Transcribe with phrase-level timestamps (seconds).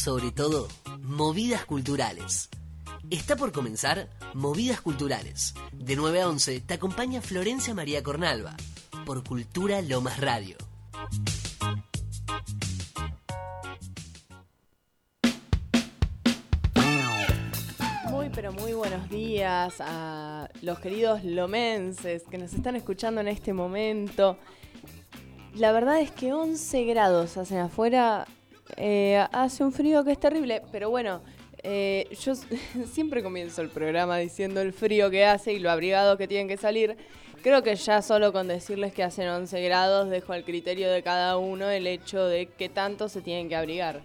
[0.00, 0.66] Sobre todo,
[1.02, 2.48] movidas culturales.
[3.10, 5.52] Está por comenzar Movidas Culturales.
[5.72, 8.56] De 9 a 11 te acompaña Florencia María Cornalva
[9.04, 10.56] por Cultura Lomas Radio.
[18.08, 23.52] Muy pero muy buenos días a los queridos lomenses que nos están escuchando en este
[23.52, 24.38] momento.
[25.54, 28.26] La verdad es que 11 grados hacen afuera,
[28.82, 31.20] eh, hace un frío que es terrible, pero bueno,
[31.62, 32.32] eh, yo
[32.90, 36.56] siempre comienzo el programa diciendo el frío que hace y lo abrigado que tienen que
[36.56, 36.96] salir.
[37.42, 41.36] Creo que ya solo con decirles que hacen 11 grados dejo al criterio de cada
[41.36, 44.00] uno el hecho de qué tanto se tienen que abrigar.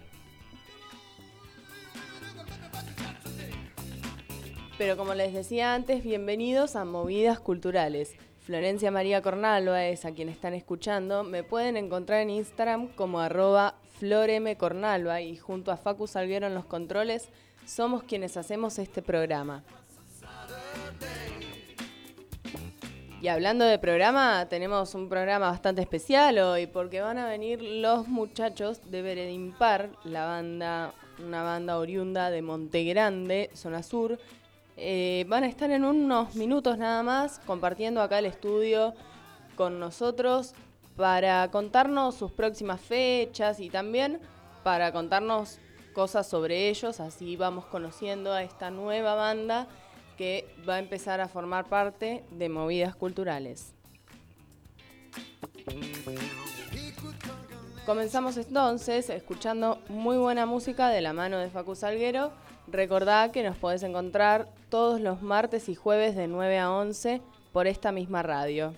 [4.76, 8.14] Pero como les decía antes, bienvenidos a Movidas Culturales.
[8.40, 11.24] Florencia María Cornalva es a quien están escuchando.
[11.24, 16.64] Me pueden encontrar en Instagram como arroba flormcornalva y junto a Facu Salguero en los
[16.64, 17.28] controles
[17.64, 19.64] somos quienes hacemos este programa.
[23.20, 28.06] Y hablando de programa, tenemos un programa bastante especial hoy porque van a venir los
[28.06, 30.92] muchachos de Veredimpar, la banda,
[31.24, 34.18] una banda oriunda de Monte Grande, zona sur.
[34.76, 38.94] Eh, van a estar en unos minutos nada más compartiendo acá el estudio
[39.56, 40.54] con nosotros
[40.96, 44.20] para contarnos sus próximas fechas y también
[44.64, 45.58] para contarnos
[45.94, 49.66] cosas sobre ellos, así vamos conociendo a esta nueva banda
[50.16, 53.74] que va a empezar a formar parte de movidas culturales.
[57.84, 62.32] Comenzamos entonces escuchando muy buena música de la mano de Facu Salguero.
[62.66, 67.22] Recordá que nos podés encontrar todos los martes y jueves de 9 a 11
[67.52, 68.74] por esta misma radio.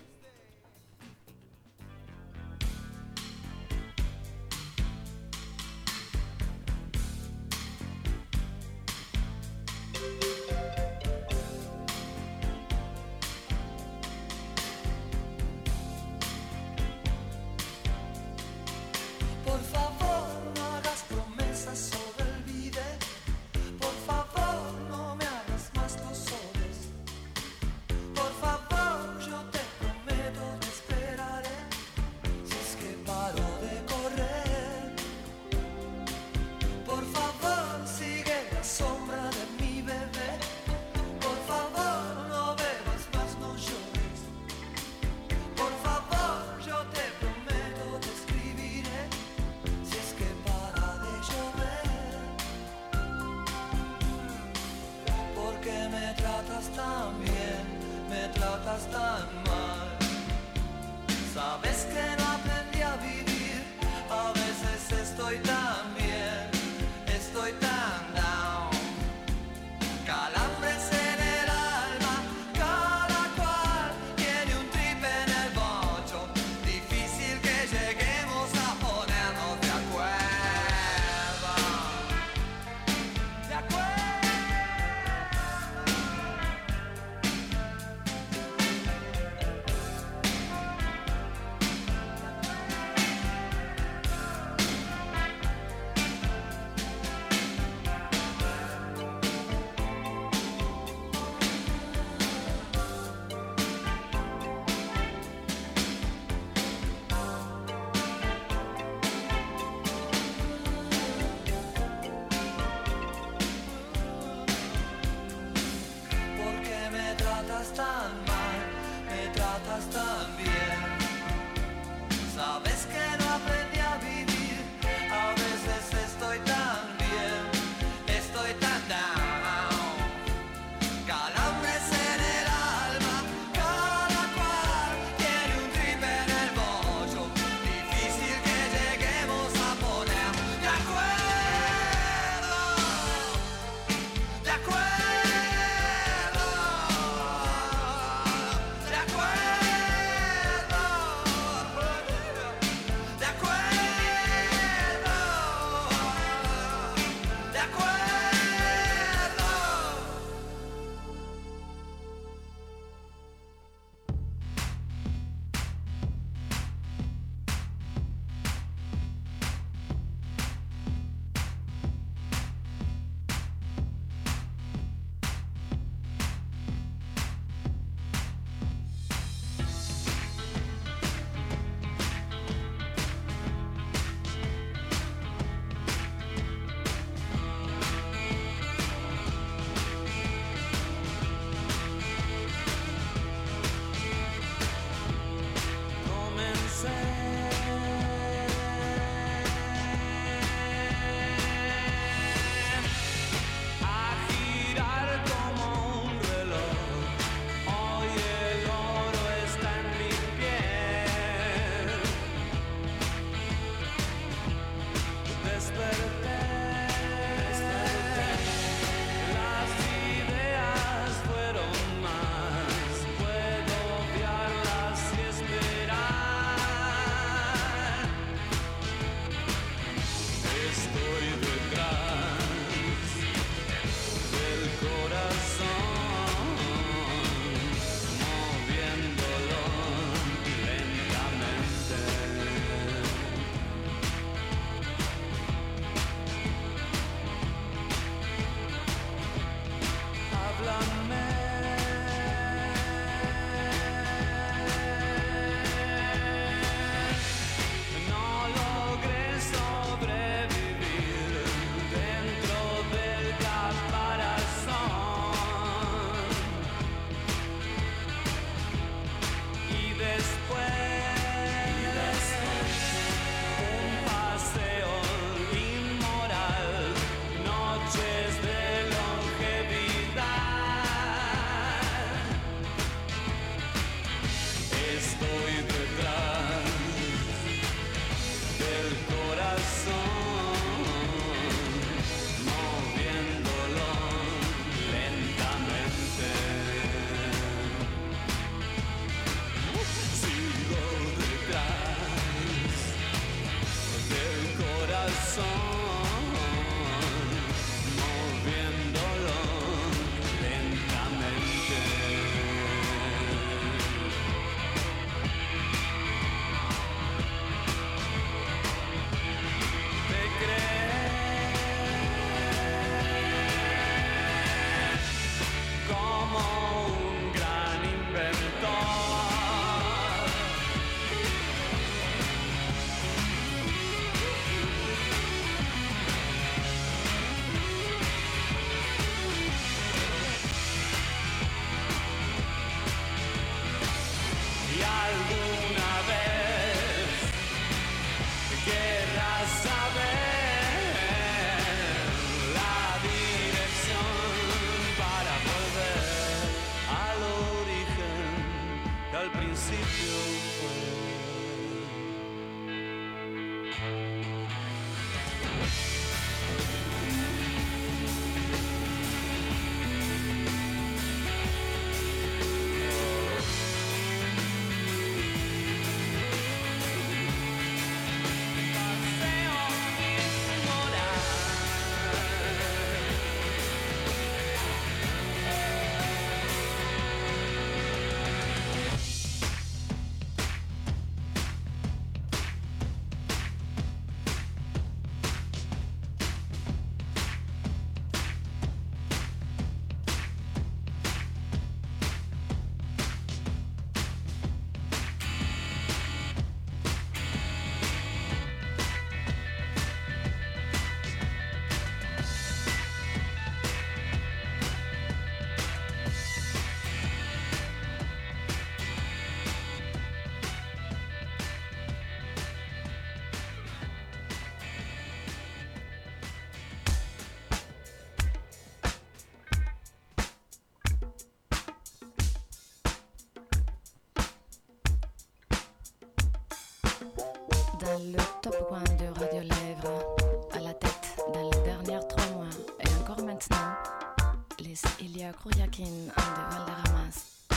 [445.45, 447.47] Ilia Krouyakin de Valderramas.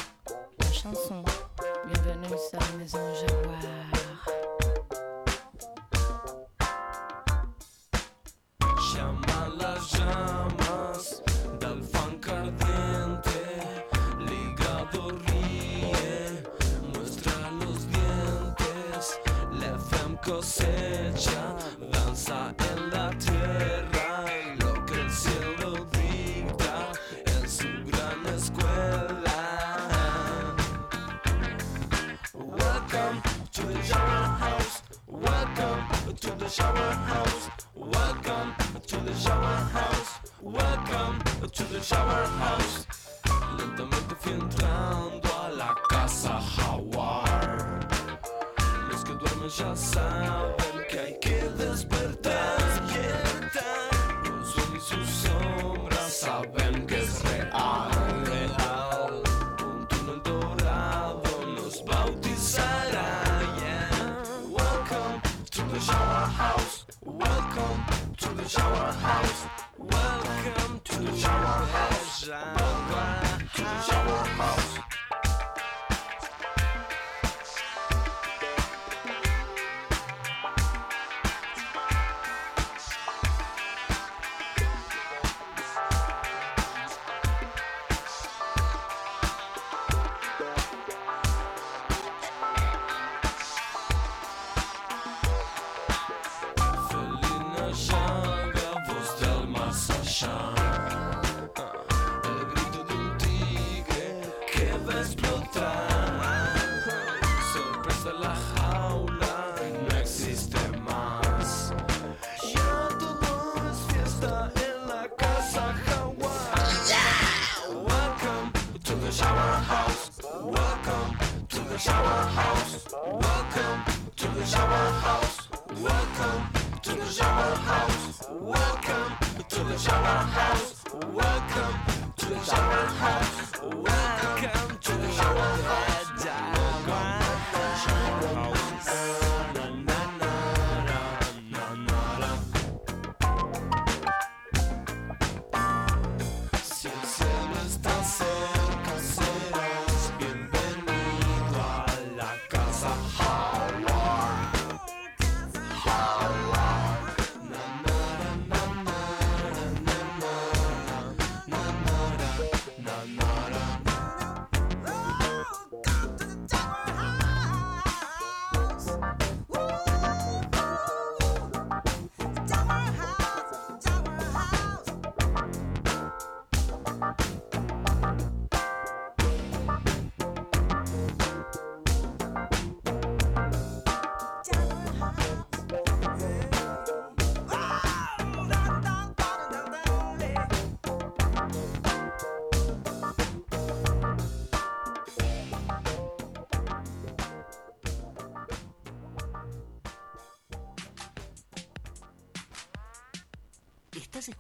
[0.61, 1.25] La chanson
[1.87, 3.82] Bienvenue sur la maison Jaguar.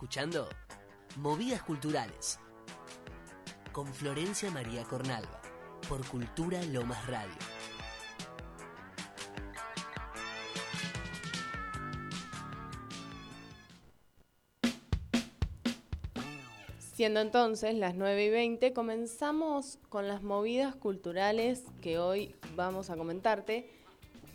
[0.03, 0.49] Escuchando
[1.19, 2.41] Movidas Culturales
[3.71, 5.41] con Florencia María Cornalva
[5.89, 7.37] por Cultura Lomas Radio.
[16.81, 22.97] Siendo entonces las 9 y 20, comenzamos con las movidas culturales que hoy vamos a
[22.97, 23.71] comentarte.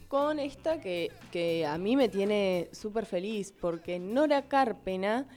[0.08, 5.28] Con esta que, que a mí me tiene súper feliz, porque Nora Carpena,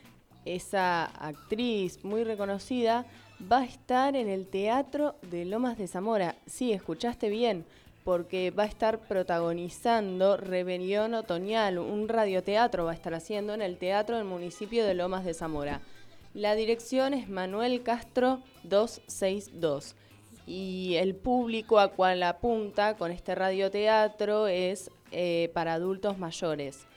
[0.45, 3.05] esa actriz muy reconocida,
[3.51, 6.35] va a estar en el Teatro de Lomas de Zamora.
[6.45, 7.65] Sí, escuchaste bien,
[8.03, 13.77] porque va a estar protagonizando Rebelión Otoñal, un radioteatro va a estar haciendo en el
[13.77, 15.81] Teatro del municipio de Lomas de Zamora.
[16.33, 19.95] La dirección es Manuel Castro 262
[20.47, 26.87] y el público a cual apunta con este radioteatro es eh, para adultos mayores.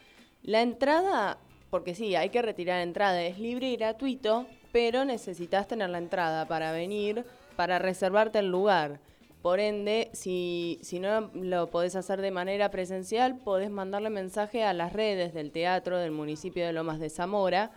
[0.42, 1.38] La entrada,
[1.74, 6.46] porque sí, hay que retirar entrada, es libre y gratuito, pero necesitas tener la entrada
[6.46, 7.24] para venir,
[7.56, 9.00] para reservarte el lugar.
[9.42, 14.92] Por ende, si, no lo podés hacer de manera presencial, podés mandarle mensaje a las
[14.92, 17.72] redes del teatro del municipio de Lomas de Zamora.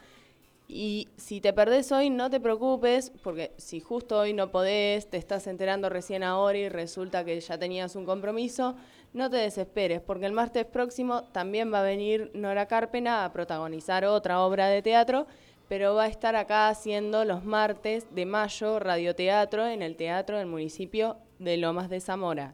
[0.67, 5.17] Y si te perdés hoy, no te preocupes, porque si justo hoy no podés, te
[5.17, 8.75] estás enterando recién ahora y resulta que ya tenías un compromiso,
[9.17, 14.05] no te desesperes, porque el martes próximo también va a venir Nora Carpena a protagonizar
[14.05, 15.25] otra obra de teatro,
[15.67, 20.45] pero va a estar acá haciendo los martes de mayo radioteatro en el teatro del
[20.45, 22.53] municipio de Lomas de Zamora.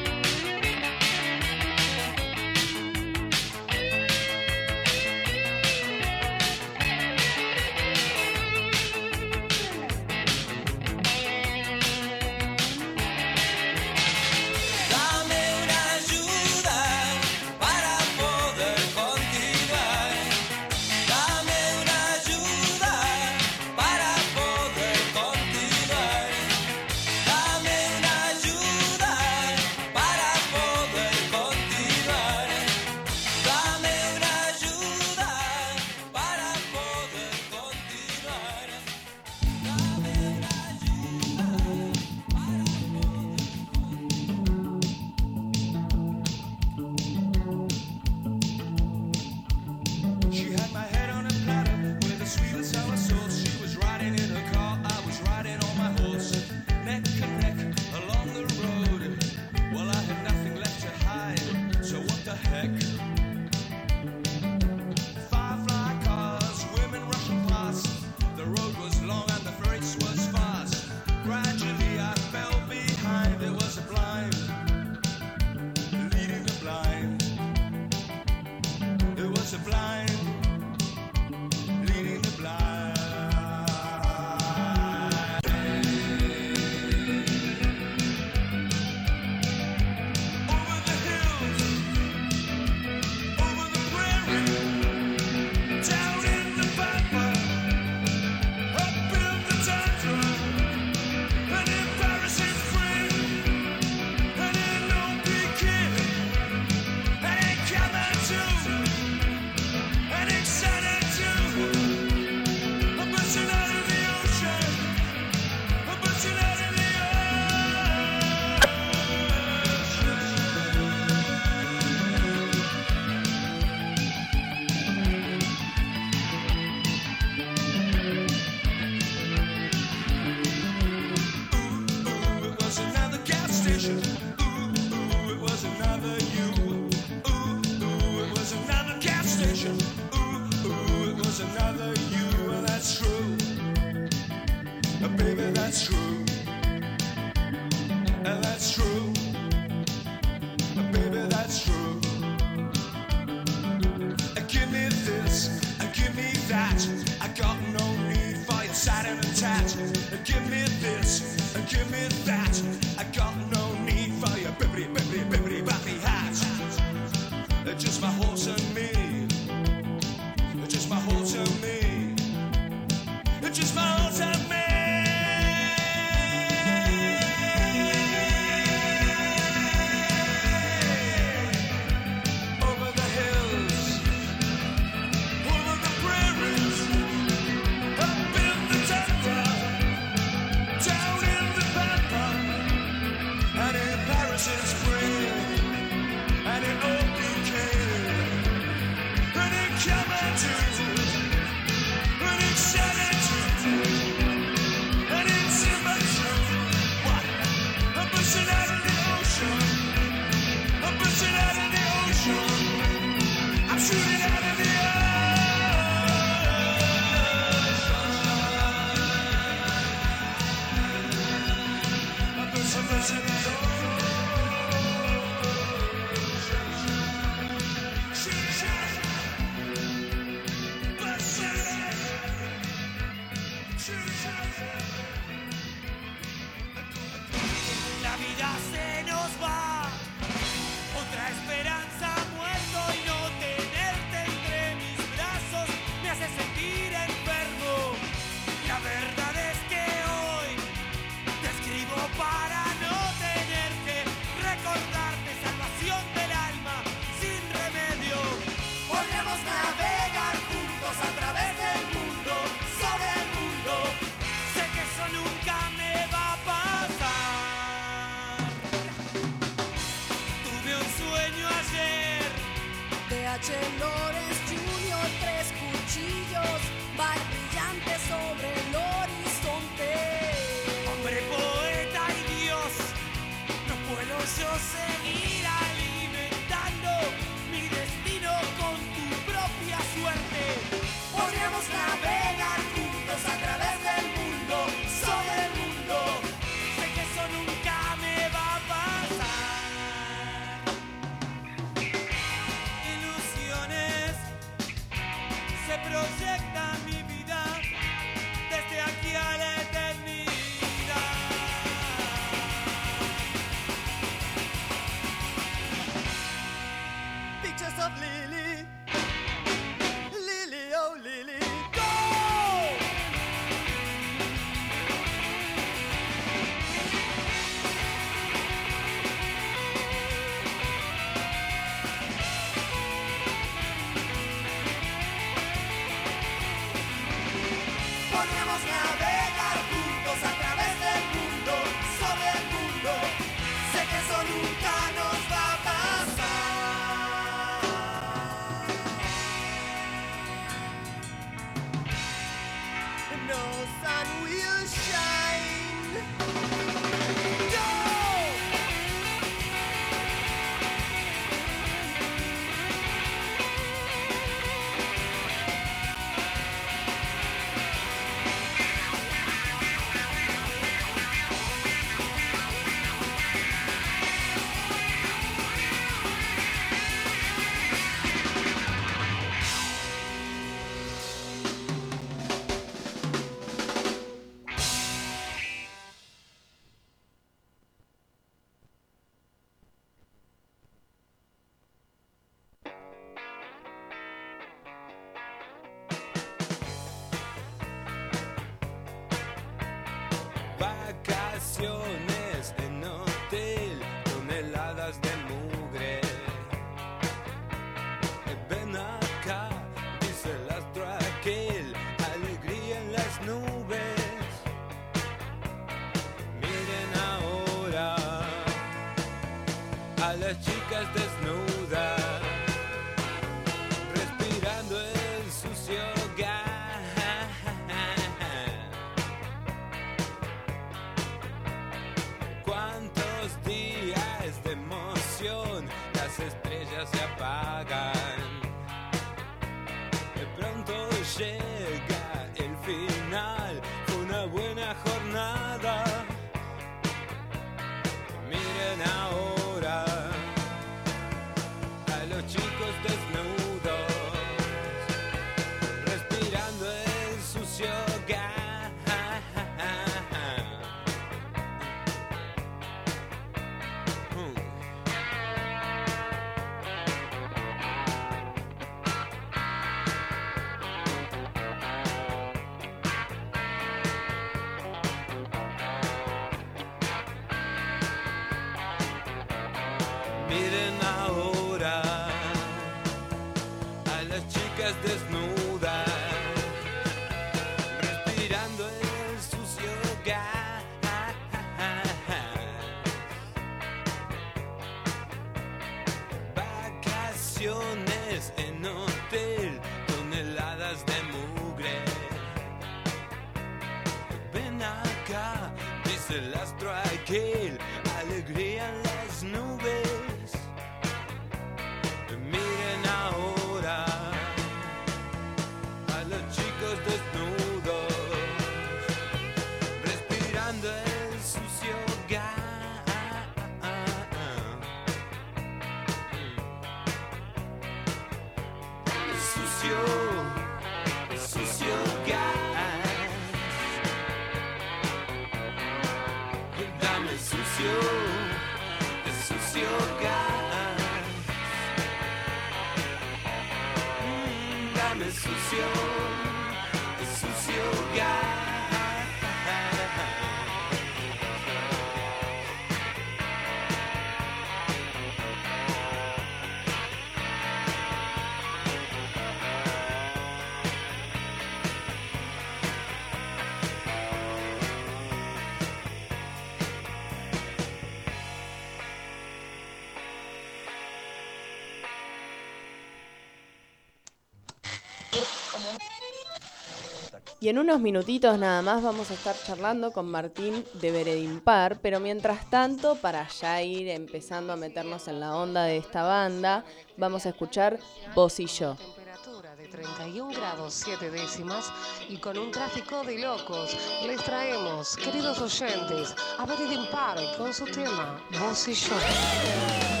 [577.43, 581.99] Y en unos minutitos nada más vamos a estar charlando con Martín de Veredimpar, pero
[581.99, 586.63] mientras tanto, para ya ir empezando a meternos en la onda de esta banda,
[586.97, 587.79] vamos a escuchar
[588.13, 588.75] Vos y Yo.
[588.75, 591.73] Temperatura de 31 grados 7 décimas
[592.09, 593.75] y con un tráfico de locos
[594.05, 600.00] les traemos, queridos oyentes, a Veredin Park con su tema Vos y yo.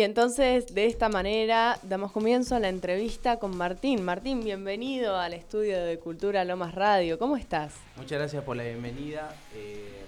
[0.00, 4.02] Y entonces, de esta manera, damos comienzo a la entrevista con Martín.
[4.02, 7.18] Martín, bienvenido al estudio de Cultura Lomas Radio.
[7.18, 7.74] ¿Cómo estás?
[7.96, 9.36] Muchas gracias por la bienvenida.
[9.54, 10.00] Eh,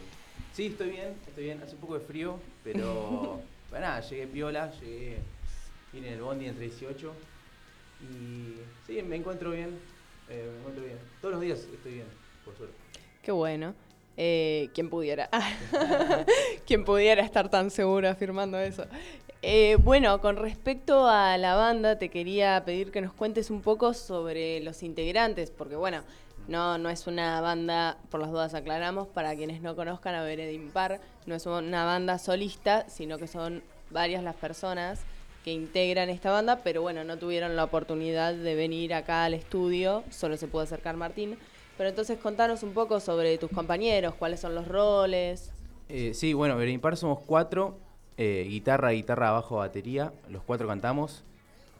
[0.54, 1.60] sí, estoy bien, estoy bien.
[1.62, 3.38] Hace un poco de frío, pero
[3.70, 5.18] bueno, nada, llegué piola, llegué
[5.92, 7.12] vine en el bondi entre 18
[8.00, 8.54] y
[8.86, 9.78] sí, me encuentro bien,
[10.30, 10.98] eh, me encuentro bien.
[11.20, 12.06] Todos los días estoy bien,
[12.46, 12.76] por suerte.
[13.20, 13.74] Qué bueno.
[14.16, 15.28] Eh, ¿Quién pudiera?
[16.66, 18.86] ¿Quién pudiera estar tan seguro afirmando eso?
[19.44, 23.92] Eh, bueno, con respecto a la banda, te quería pedir que nos cuentes un poco
[23.92, 26.02] sobre los integrantes, porque bueno,
[26.46, 30.52] no, no es una banda, por las dudas aclaramos, para quienes no conozcan a Vered
[30.52, 35.00] Impar, no es una banda solista, sino que son varias las personas
[35.44, 40.04] que integran esta banda, pero bueno, no tuvieron la oportunidad de venir acá al estudio,
[40.10, 41.36] solo se pudo acercar Martín.
[41.76, 45.50] Pero entonces contanos un poco sobre tus compañeros, cuáles son los roles.
[45.88, 47.76] Eh, sí, bueno, Verimpar somos cuatro,
[48.16, 51.24] eh, guitarra, guitarra, bajo, batería, los cuatro cantamos,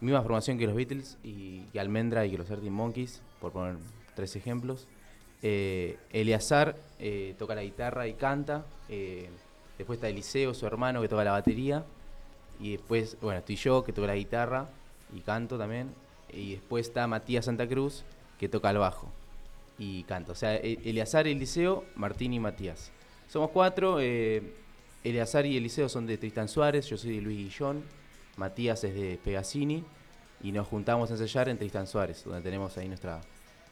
[0.01, 3.75] misma formación que los Beatles y, y Almendra y que los Arctic Monkeys, por poner
[4.15, 4.87] tres ejemplos.
[5.41, 9.29] Eh, Eleazar eh, toca la guitarra y canta, eh,
[9.77, 11.83] después está Eliseo, su hermano, que toca la batería,
[12.59, 14.67] y después, bueno, estoy yo, que toco la guitarra
[15.13, 15.89] y canto también,
[16.31, 18.03] y después está Matías Santa Cruz,
[18.39, 19.11] que toca el bajo
[19.77, 20.31] y canto.
[20.31, 22.91] O sea, E- Eleazar, Eliseo, Martín y Matías.
[23.27, 23.97] Somos cuatro.
[25.03, 27.83] Eleazar y Eliseo son de Tristan Suárez, yo soy de Luis Guillón,
[28.37, 29.83] Matías es de Pegasini
[30.41, 33.19] y nos juntamos a ensayar en Tristan Suárez, donde tenemos ahí nuestra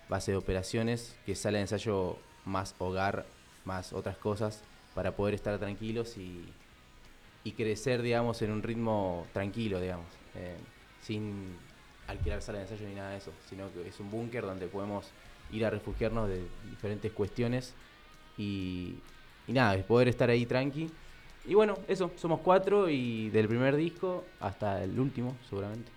[0.09, 3.25] base de operaciones que sale de ensayo más hogar,
[3.63, 4.61] más otras cosas,
[4.93, 6.43] para poder estar tranquilos y,
[7.45, 10.57] y crecer, digamos, en un ritmo tranquilo, digamos, eh,
[11.01, 11.55] sin
[12.07, 15.09] alquilar sala de ensayo ni nada de eso, sino que es un búnker donde podemos
[15.53, 17.73] ir a refugiarnos de diferentes cuestiones
[18.37, 18.95] y,
[19.47, 20.89] y nada, es poder estar ahí tranqui.
[21.45, 25.91] Y bueno, eso, somos cuatro y del primer disco hasta el último, seguramente.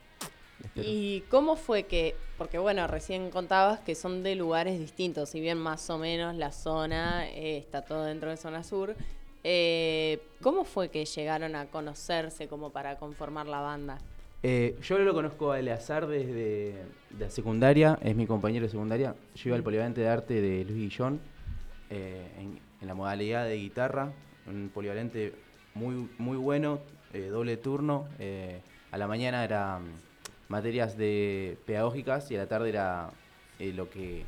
[0.64, 0.88] Espero.
[0.88, 5.58] ¿Y cómo fue que, porque bueno, recién contabas que son de lugares distintos, si bien
[5.58, 8.96] más o menos la zona eh, está todo dentro de zona sur,
[9.42, 13.98] eh, ¿cómo fue que llegaron a conocerse como para conformar la banda?
[14.42, 16.72] Eh, yo lo conozco a Eleazar desde
[17.10, 19.14] de la secundaria, es mi compañero de secundaria.
[19.34, 21.20] Yo iba al polivalente de arte de Luis Guillón,
[21.90, 24.12] en, en la modalidad de guitarra,
[24.46, 25.32] un polivalente
[25.74, 26.80] muy, muy bueno,
[27.12, 28.06] eh, doble turno.
[28.18, 29.84] eh, a la mañana era mm,
[30.48, 33.10] materias de pedagógicas y a la tarde era
[33.58, 34.24] eh, lo que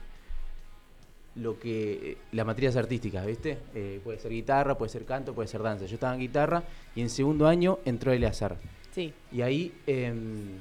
[1.36, 3.58] lo que las materias artísticas, ¿viste?
[4.02, 5.84] Puede ser guitarra, puede ser canto, puede ser danza.
[5.84, 6.62] Yo estaba en guitarra
[6.94, 8.56] y en segundo año entró Eleazar.
[8.92, 9.12] Sí.
[9.30, 10.58] Y ahí em,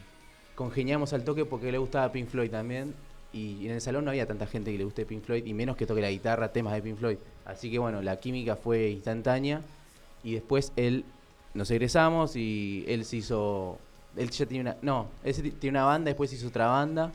[0.53, 2.93] congeniamos al toque porque le gustaba Pink Floyd también.
[3.31, 5.77] y en el salón no había tanta gente que le guste Pink Floyd y menos
[5.77, 7.17] que toque la guitarra, temas de Pink Floyd.
[7.45, 9.61] Así que bueno, la química fue instantánea
[10.23, 11.05] y después él
[11.53, 13.77] nos egresamos y él se hizo
[14.17, 17.11] él ya tiene una no, él tiene una banda, después hizo otra banda.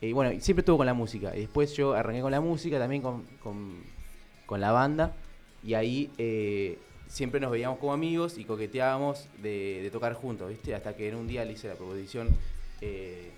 [0.00, 1.34] Y bueno, siempre estuvo con la música.
[1.34, 3.82] Y después yo arranqué con la música, también con, con,
[4.46, 5.14] con la banda.
[5.62, 10.74] Y ahí eh, siempre nos veíamos como amigos y coqueteábamos de, de tocar juntos, ¿viste?
[10.74, 12.28] Hasta que en un día le hice la proposición
[12.80, 13.30] eh,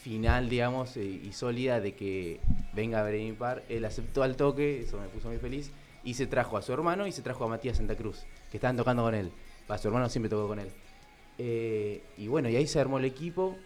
[0.00, 2.40] final, digamos, eh, y sólida de que
[2.72, 3.62] venga a ver mi par.
[3.68, 5.70] Él aceptó al toque, eso me puso muy feliz.
[6.02, 8.76] Y se trajo a su hermano y se trajo a Matías Santa Cruz, que estaban
[8.76, 9.30] tocando con él.
[9.70, 10.70] Va, su hermano siempre tocó con él.
[11.38, 13.56] Eh, y bueno, y ahí se armó el equipo.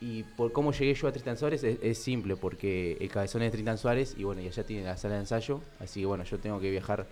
[0.00, 3.50] Y por cómo llegué yo a Tristan Suárez es, es simple, porque el cabezón es
[3.50, 5.60] Tristan Suárez y bueno, y allá tiene la sala de ensayo.
[5.80, 7.06] Así que bueno, yo tengo que viajar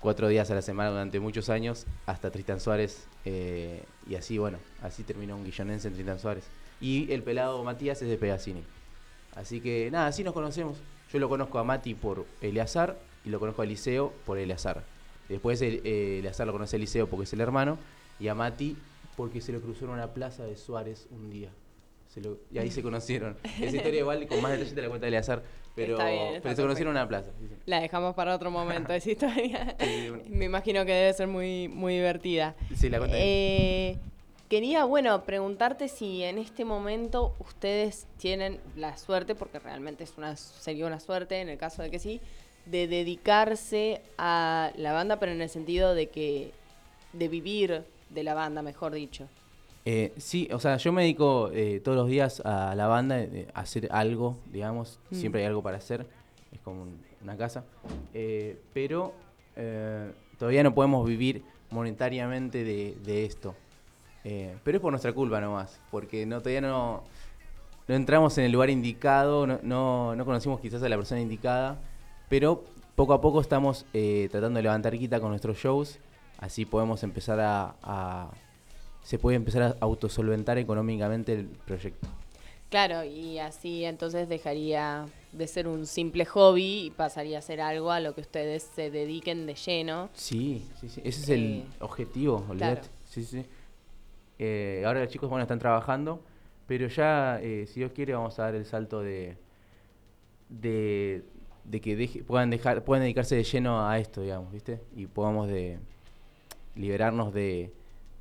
[0.00, 3.06] cuatro días a la semana durante muchos años hasta Tristan Suárez.
[3.24, 6.44] eh, y así, bueno, así terminó un guillonense en Tristan Suárez.
[6.80, 8.62] Y el pelado Matías es de Pegasini.
[9.34, 10.78] Así que nada, así nos conocemos.
[11.12, 14.82] Yo lo conozco a Mati por Eleazar y lo conozco a Eliseo por Eleazar.
[15.28, 17.78] Después el, eh, Eleazar lo conoce a Eliseo porque es el hermano
[18.18, 18.76] y a Mati
[19.16, 21.50] porque se lo cruzó en una plaza de Suárez un día.
[22.12, 23.36] Se lo- y ahí se conocieron.
[23.60, 25.42] Esa historia igual con más detalles te la cuenta Eleazar,
[25.76, 27.30] pero, Está bien, está pero se conocieron en una plaza.
[27.66, 29.76] La dejamos para otro momento esa historia.
[29.78, 30.24] Sí, bueno.
[30.28, 32.56] Me imagino que debe ser muy, muy divertida.
[32.74, 33.96] Sí, la cuenta Eh,
[34.50, 40.36] quería, bueno, preguntarte si en este momento ustedes tienen la suerte, porque realmente es una,
[40.36, 42.20] sería una suerte en el caso de que sí,
[42.66, 46.50] de dedicarse a la banda, pero en el sentido de que
[47.12, 49.28] de vivir de la banda, mejor dicho.
[49.84, 53.46] Eh, sí, o sea, yo me dedico eh, todos los días a la banda, eh,
[53.54, 55.14] a hacer algo, digamos, Mm.
[55.14, 56.06] siempre hay algo para hacer,
[56.52, 57.64] es como un- una casa,
[58.74, 59.12] pero
[60.38, 63.54] todavía no podemos vivir monetariamente de, de esto.
[64.24, 67.02] Eh, pero es por nuestra culpa nomás, porque no, todavía no,
[67.88, 71.78] no entramos en el lugar indicado, no, no, no conocimos quizás a la persona indicada,
[72.28, 72.64] pero
[72.96, 75.98] poco a poco estamos eh, tratando de levantar quita con nuestros shows,
[76.38, 78.30] así podemos empezar a, a-
[79.02, 82.06] se puede empezar a autosolventar económicamente el proyecto.
[82.68, 87.90] Claro, y así entonces dejaría de ser un simple hobby y pasaría a ser algo
[87.90, 90.08] a lo que ustedes se dediquen de lleno.
[90.14, 92.82] Sí, sí, sí, ese es el Eh, objetivo, olvídate.
[92.82, 92.88] claro.
[93.08, 93.44] Sí, sí.
[94.42, 96.22] Eh, ahora los chicos bueno están trabajando,
[96.66, 99.36] pero ya, eh, si Dios quiere, vamos a dar el salto de
[100.48, 101.22] de,
[101.80, 104.80] que deje- puedan dejar, puedan dedicarse de lleno a esto, digamos, ¿viste?
[104.96, 105.78] Y podamos de
[106.74, 107.72] liberarnos de,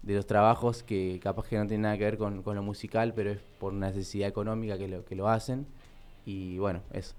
[0.03, 3.13] de los trabajos que capaz que no tienen nada que ver con, con lo musical,
[3.15, 5.65] pero es por necesidad económica que lo, que lo hacen.
[6.25, 7.15] Y bueno, eso.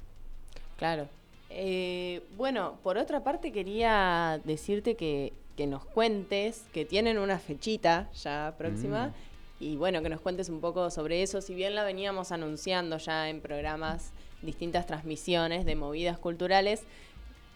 [0.79, 1.09] Claro.
[1.51, 8.11] Eh, bueno, por otra parte quería decirte que, que nos cuentes, que tienen una fechita
[8.13, 9.65] ya próxima, Mm.
[9.65, 13.29] y bueno, que nos cuentes un poco sobre eso, si bien la veníamos anunciando ya
[13.29, 16.85] en programas, distintas transmisiones de movidas culturales,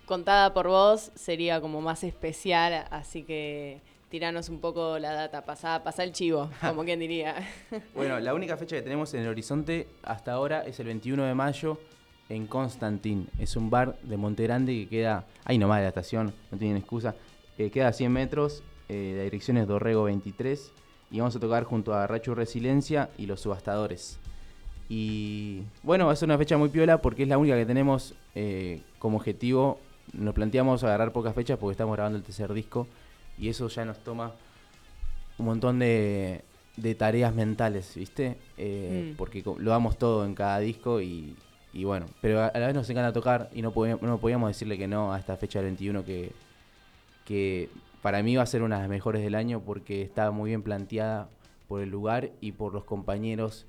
[0.07, 3.81] contada por vos sería como más especial, así que
[4.11, 7.37] tiranos un poco la data, pasá, pasá el chivo, como quien diría.
[7.95, 11.35] Bueno, la única fecha que tenemos en el horizonte hasta ahora es el 21 de
[11.35, 11.81] mayo
[12.29, 13.29] en Constantin.
[13.39, 16.77] Es un bar de Monte Grande que queda ahí nomás de la estación, no tienen
[16.77, 17.15] excusa.
[17.59, 20.73] Eh, queda a 100 metros, eh, la dirección es Dorrego 23
[21.11, 24.19] y vamos a tocar junto a Rachu Resiliencia y los subastadores.
[24.89, 28.15] Y bueno, va a ser una fecha muy piola porque es la única que tenemos
[28.35, 29.79] eh, como objetivo.
[30.13, 32.87] Nos planteamos agarrar pocas fechas porque estamos grabando el tercer disco
[33.39, 34.33] y eso ya nos toma
[35.39, 36.43] un montón de,
[36.77, 38.37] de tareas mentales, ¿viste?
[38.59, 39.17] Eh, Mm.
[39.17, 41.35] Porque lo damos todo en cada disco y,
[41.73, 44.79] y bueno, pero a, la vez nos encanta tocar y no, podíamos, no podíamos decirle
[44.79, 46.33] que no a esta fecha del 21 que,
[47.25, 47.68] que
[48.03, 50.62] para mí va a ser una de las mejores del año porque está muy bien
[50.62, 51.29] planteada
[51.68, 53.66] por el lugar y por los compañeros,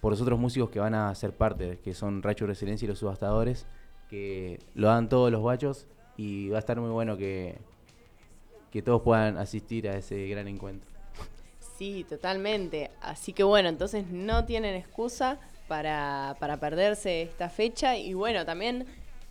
[0.00, 2.98] por los otros músicos que van a ser parte, que son Racho Resiliencia y los
[2.98, 3.66] subastadores,
[4.10, 5.86] que lo dan todos los bachos
[6.16, 7.58] y va a estar muy bueno que,
[8.70, 10.90] que todos puedan asistir a ese gran encuentro.
[11.78, 12.90] Sí, totalmente.
[13.00, 15.38] Así que bueno, entonces no tienen excusa
[15.68, 17.96] para, para perderse esta fecha.
[17.96, 18.86] Y bueno, también,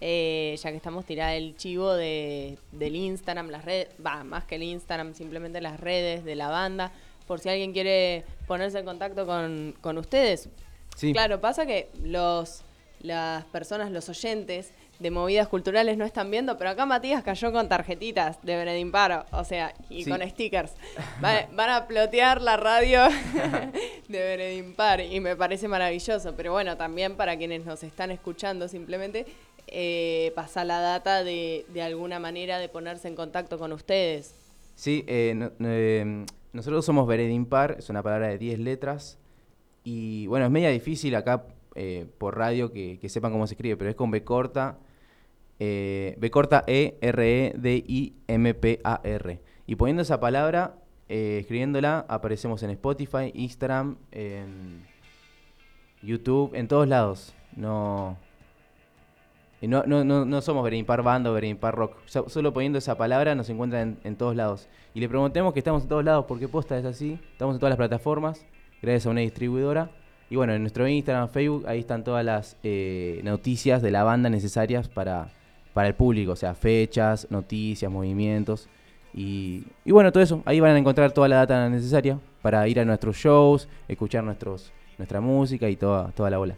[0.07, 4.55] eh, ya que estamos tirando el chivo de, del Instagram, las redes, va, más que
[4.55, 6.91] el Instagram, simplemente las redes de la banda,
[7.25, 10.47] por si alguien quiere ponerse en contacto con, con ustedes.
[10.95, 11.11] Sí.
[11.11, 12.61] Claro, pasa que los
[13.01, 17.67] las personas, los oyentes de movidas culturales no están viendo, pero acá Matías cayó con
[17.67, 20.09] tarjetitas de Benedín Paro, o sea, y Sí.
[20.09, 20.71] con stickers.
[21.23, 23.01] Va- van a plotear la radio
[24.07, 24.75] de Benedín
[25.11, 29.25] y me parece maravilloso, pero bueno, también para quienes nos están escuchando simplemente
[29.77, 34.33] eh, pasa la data de, de alguna manera de ponerse en contacto con ustedes.
[34.75, 39.19] Sí, eh, eh, nosotros somos Veredimpar, es una palabra de 10 letras.
[39.83, 41.45] Y bueno, es media difícil acá
[41.75, 44.77] eh, por radio que, que sepan cómo se escribe, pero es con B corta,
[45.59, 49.41] B corta E, R, E, D, I, M, P, A, R.
[49.67, 50.77] Y poniendo esa palabra,
[51.09, 54.85] escribiéndola, aparecemos en Spotify, Instagram, en
[56.01, 57.33] YouTube, en todos lados.
[57.55, 58.17] No,
[59.61, 61.37] no, no, no, no somos Verimpar Bando,
[61.71, 61.97] Rock.
[62.05, 64.67] So- solo poniendo esa palabra nos encuentran en, en todos lados.
[64.93, 67.19] Y le preguntemos que estamos en todos lados porque posta es así.
[67.31, 68.45] Estamos en todas las plataformas,
[68.81, 69.89] gracias a una distribuidora.
[70.29, 74.29] Y bueno, en nuestro Instagram, Facebook, ahí están todas las eh, noticias de la banda
[74.29, 75.29] necesarias para,
[75.73, 76.31] para el público.
[76.33, 78.67] O sea, fechas, noticias, movimientos.
[79.13, 80.41] Y, y bueno, todo eso.
[80.45, 84.71] Ahí van a encontrar toda la data necesaria para ir a nuestros shows, escuchar nuestros,
[84.97, 86.55] nuestra música y toda, toda la bola.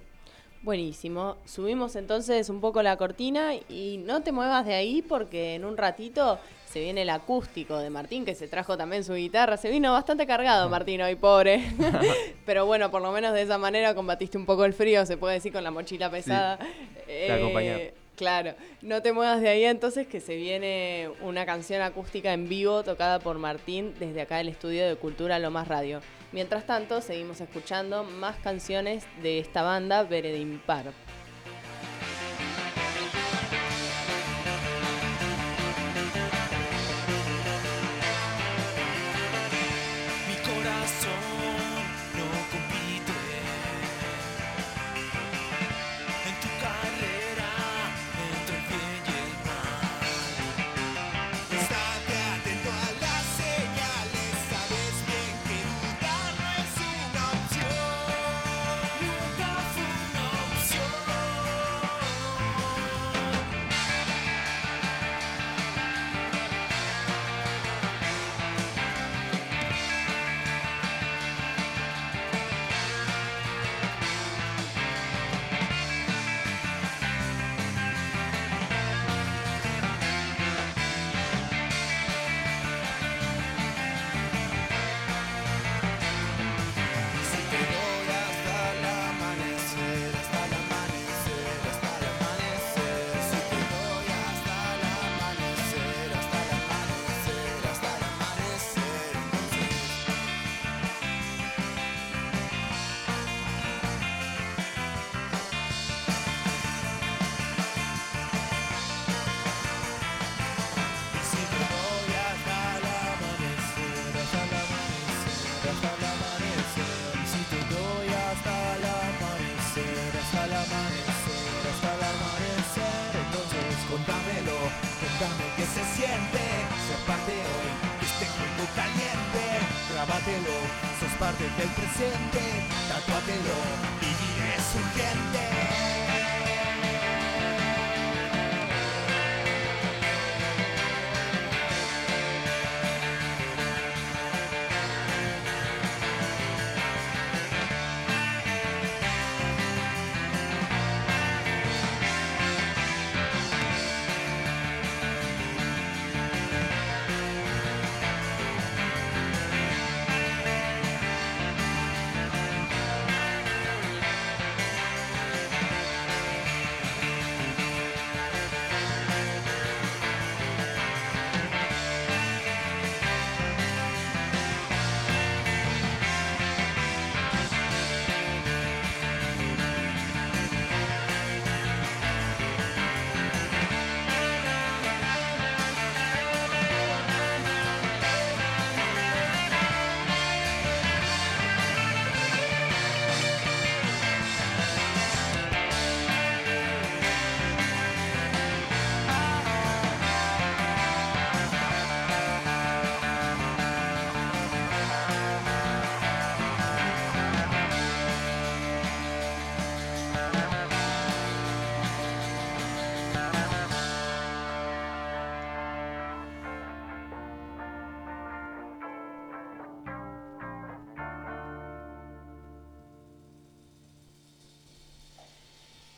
[0.68, 1.38] Buenísimo.
[1.45, 5.78] Subimos entonces un poco la cortina y no te muevas de ahí porque en un
[5.78, 6.39] ratito
[6.70, 9.55] se viene el acústico de Martín, que se trajo también su guitarra.
[9.55, 11.63] Se vino bastante cargado Martín hoy, pobre.
[12.45, 15.36] Pero bueno, por lo menos de esa manera combatiste un poco el frío, se puede
[15.36, 16.59] decir, con la mochila pesada.
[17.07, 17.80] Eh, acompañado.
[18.18, 22.84] Claro, no te muevas de ahí entonces que se viene una canción acústica en vivo
[22.84, 26.01] tocada por Martín desde acá del estudio de Cultura Lo Más Radio.
[26.32, 30.91] Mientras tanto, seguimos escuchando más canciones de esta banda Veredimpar.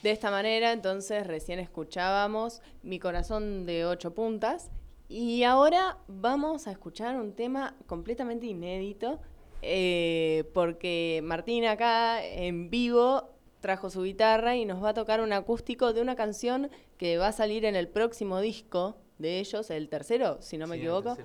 [0.10, 4.72] De esta manera, entonces, recién escuchábamos Mi corazón de ocho puntas.
[5.08, 9.20] Y ahora vamos a escuchar un tema completamente inédito,
[9.62, 13.30] eh, porque Martín acá en vivo
[13.60, 17.28] trajo su guitarra y nos va a tocar un acústico de una canción que va
[17.28, 21.18] a salir en el próximo disco de ellos, el tercero, si no me Sí, equivoco.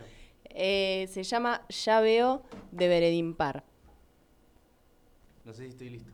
[0.50, 3.64] Eh, se llama Ya veo de Veredimpar.
[5.42, 6.13] No sé si estoy listo.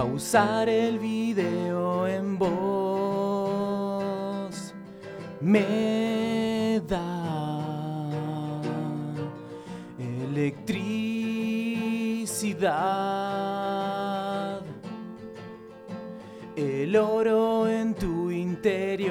[0.00, 2.54] Pausar el video en voz
[5.42, 8.62] me da
[9.98, 11.02] electricidad.
[16.56, 19.04] El oro en tu interior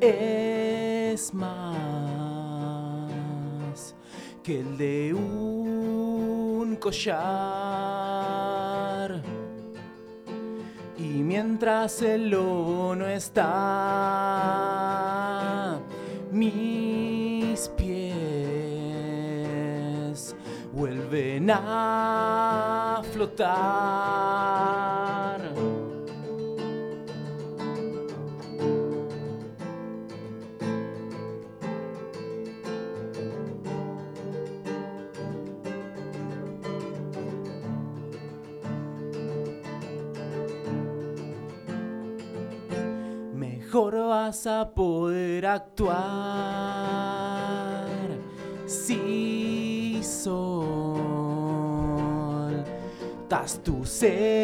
[0.00, 1.54] es más
[4.42, 5.43] que el de un
[10.98, 13.40] Y mientras el oro no está,
[16.30, 18.04] mis pies
[20.74, 24.44] vuelven a flotar.
[44.46, 45.94] A poder actuar
[48.66, 50.44] si soltas
[53.62, 54.34] tu celular.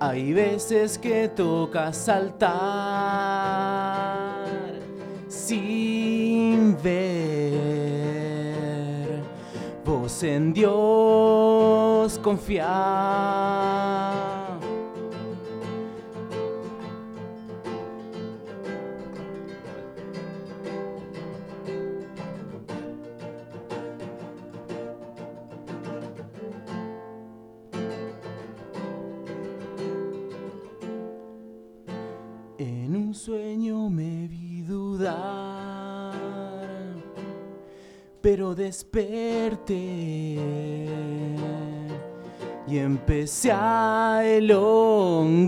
[0.00, 2.46] Hay veces que toca saltar
[5.28, 7.86] sin ver.
[9.84, 12.66] Vos en Dios confía.
[38.26, 40.36] Pero desperté
[42.66, 45.46] y empecé a elongar.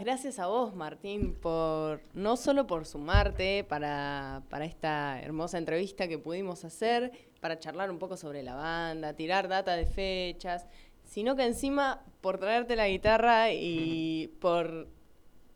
[0.00, 6.18] Gracias a vos, Martín, por no solo por sumarte para, para esta hermosa entrevista que
[6.18, 10.66] pudimos hacer, para charlar un poco sobre la banda, tirar data de fechas,
[11.04, 14.88] sino que encima por traerte la guitarra y por,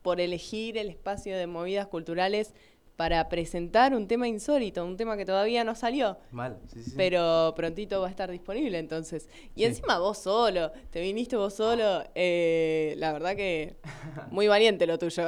[0.01, 2.53] por elegir el espacio de movidas culturales
[2.95, 6.17] para presentar un tema insólito, un tema que todavía no salió.
[6.31, 6.93] Mal, sí, sí.
[6.95, 9.27] Pero prontito va a estar disponible entonces.
[9.55, 9.65] Y Sí.
[9.65, 12.03] encima vos solo, te viniste vos solo.
[12.13, 13.77] eh, la verdad que
[14.31, 15.23] muy valiente lo tuyo.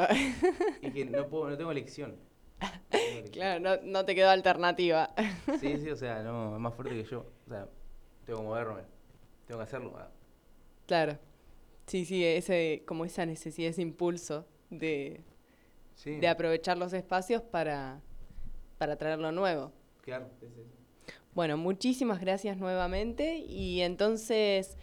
[0.82, 2.16] Y que no, puedo, no tengo elección.
[3.32, 5.10] claro, no, no te quedó alternativa.
[5.60, 7.26] Sí, sí, o sea, no, es más fuerte que yo.
[7.46, 7.68] O sea,
[8.26, 8.82] tengo que moverme.
[9.48, 9.94] Tengo que hacerlo.
[9.98, 10.10] ah.
[10.86, 11.18] claro.
[11.88, 15.20] Sí, sí, ese, como esa necesidad, ese impulso de,
[15.96, 16.18] Sí.
[16.18, 18.02] de aprovechar los espacios para,
[18.78, 19.72] para traer lo nuevo.
[20.02, 20.28] Claro.
[21.34, 24.78] Bueno, muchísimas gracias nuevamente y entonces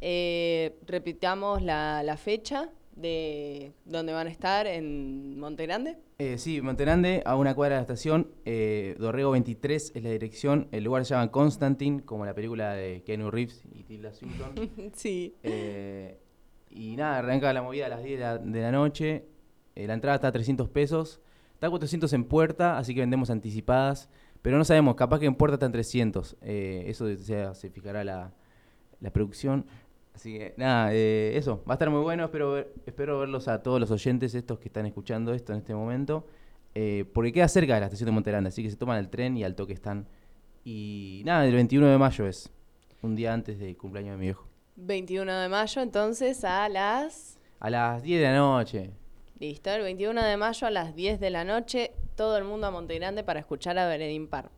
[0.00, 5.96] eh, repitamos la, la fecha de donde van a estar en Monte Grande.
[6.18, 8.30] Eh, sí, Monterande, a una cuadra de la estación.
[8.44, 10.68] Eh, Dorrego 23 es la dirección.
[10.72, 14.54] El lugar se llama Constantine, como la película de Keanu Reeves y Tilda Swinton.
[14.94, 15.34] sí.
[15.42, 16.18] Eh,
[16.70, 19.24] y nada, arranca la movida a las 10 de la, de la noche.
[19.76, 21.20] Eh, la entrada está a 300 pesos.
[21.54, 24.08] Está a 400 en puerta, así que vendemos anticipadas.
[24.42, 26.36] Pero no sabemos, capaz que en puerta está en 300.
[26.42, 28.32] Eh, eso o sea, se fijará la,
[29.00, 29.66] la producción.
[30.14, 31.62] Así que nada, eh, eso.
[31.68, 32.24] Va a estar muy bueno.
[32.24, 35.74] Espero, ver- espero verlos a todos los oyentes, estos que están escuchando esto en este
[35.74, 36.26] momento.
[36.74, 39.36] eh, porque queda cerca de la estación de Monteranda, así que se toman el tren
[39.36, 40.06] y al toque están.
[40.64, 42.50] Y nada, el 21 de mayo es.
[43.02, 44.46] Un día antes del cumpleaños de mi viejo.
[44.76, 47.38] 21 de mayo, entonces a las...
[47.60, 48.90] A las 10 de la noche.
[49.42, 52.70] Listo, el 21 de mayo a las 10 de la noche, todo el mundo a
[52.70, 54.52] Monte Grande para escuchar a Beredín Par.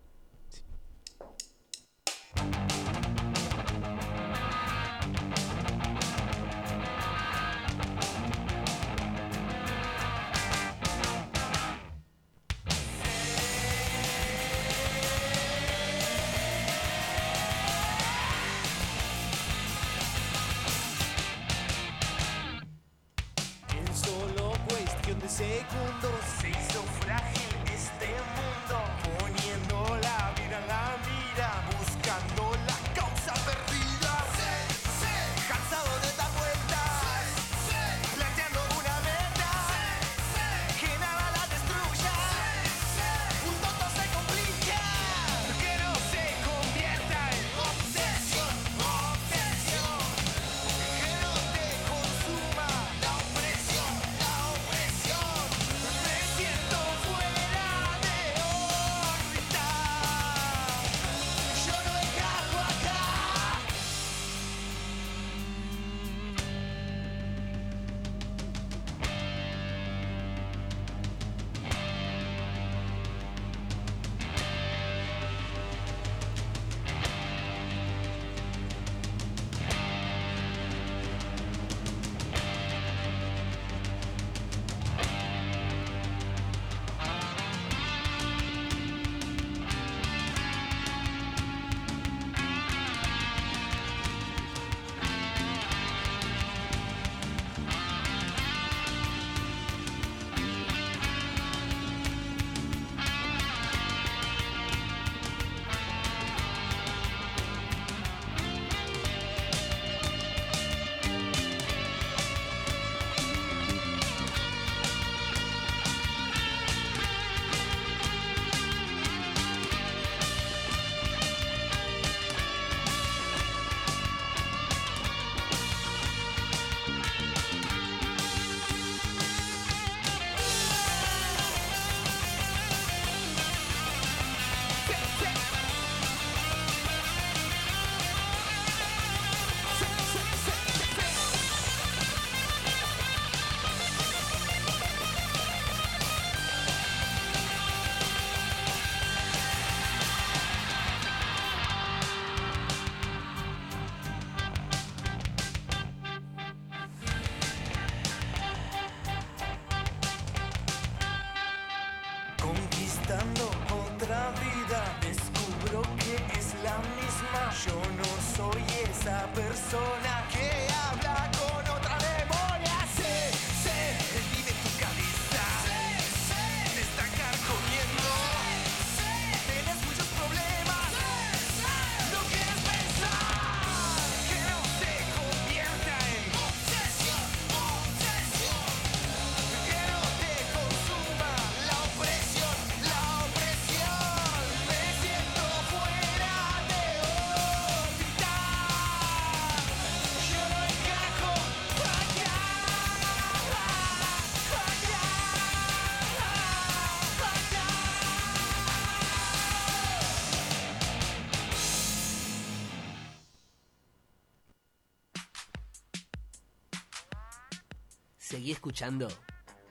[218.45, 219.09] seguí escuchando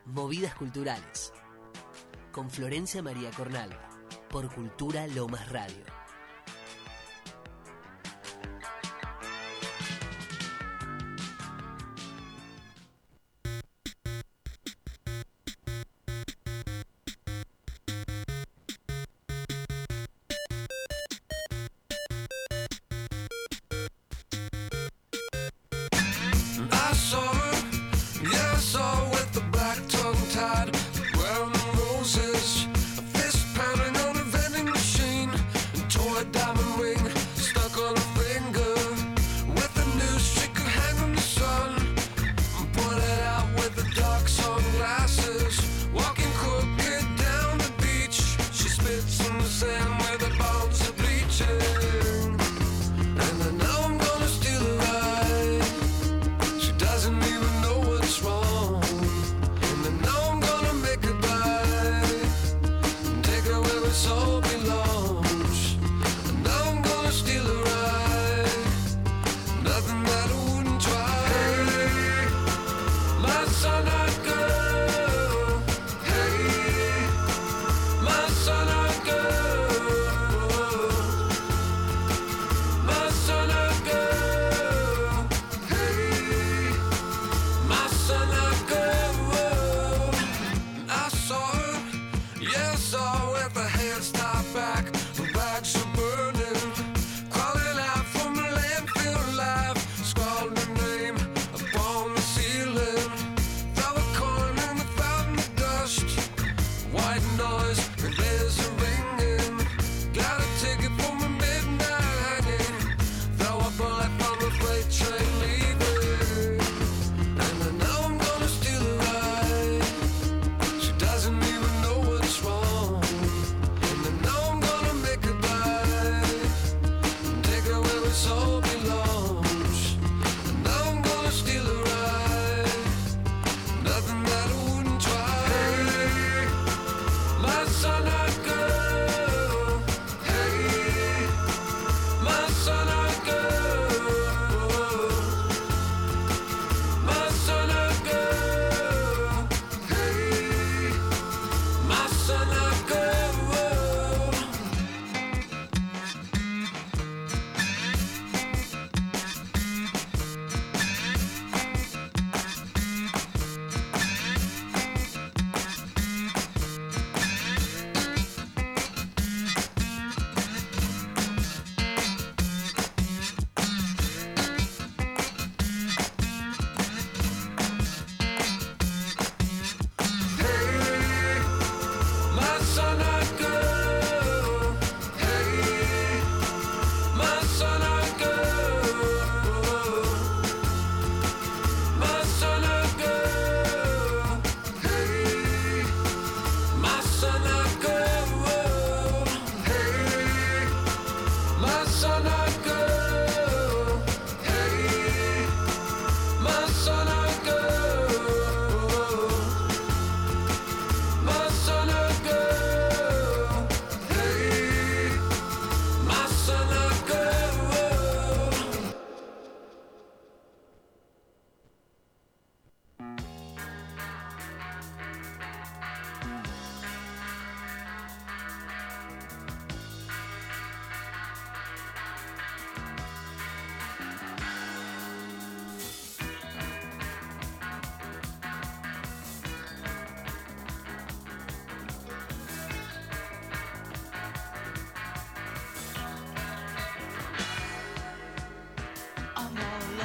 [0.05, 1.32] Movidas Culturales
[2.32, 3.88] con Florencia María Cornalva
[4.32, 5.92] por Cultura Lomas Radio.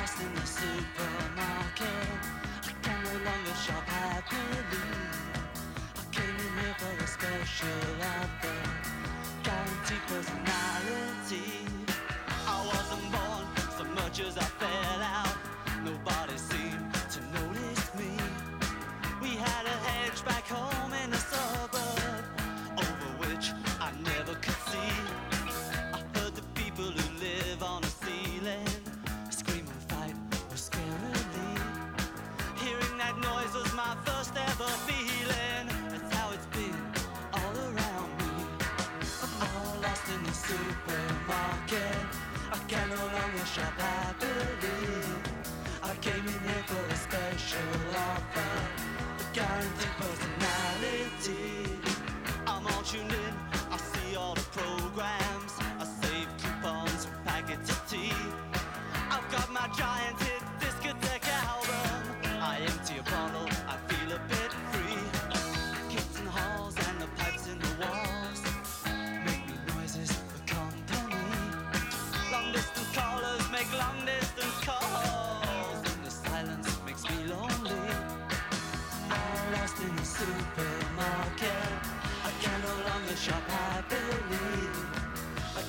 [0.08, 1.88] lost in the supermarket.
[2.64, 4.82] I can no longer shop happily.
[5.96, 7.68] I came in here for a special
[8.16, 8.58] offer.
[9.42, 11.66] Guaranteed personality.
[12.46, 13.46] I wasn't born
[13.76, 15.17] so much as I fell out.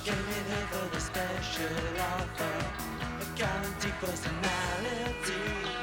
[0.02, 2.64] Came in here for the special offer,
[3.20, 5.79] a guaranteed personality.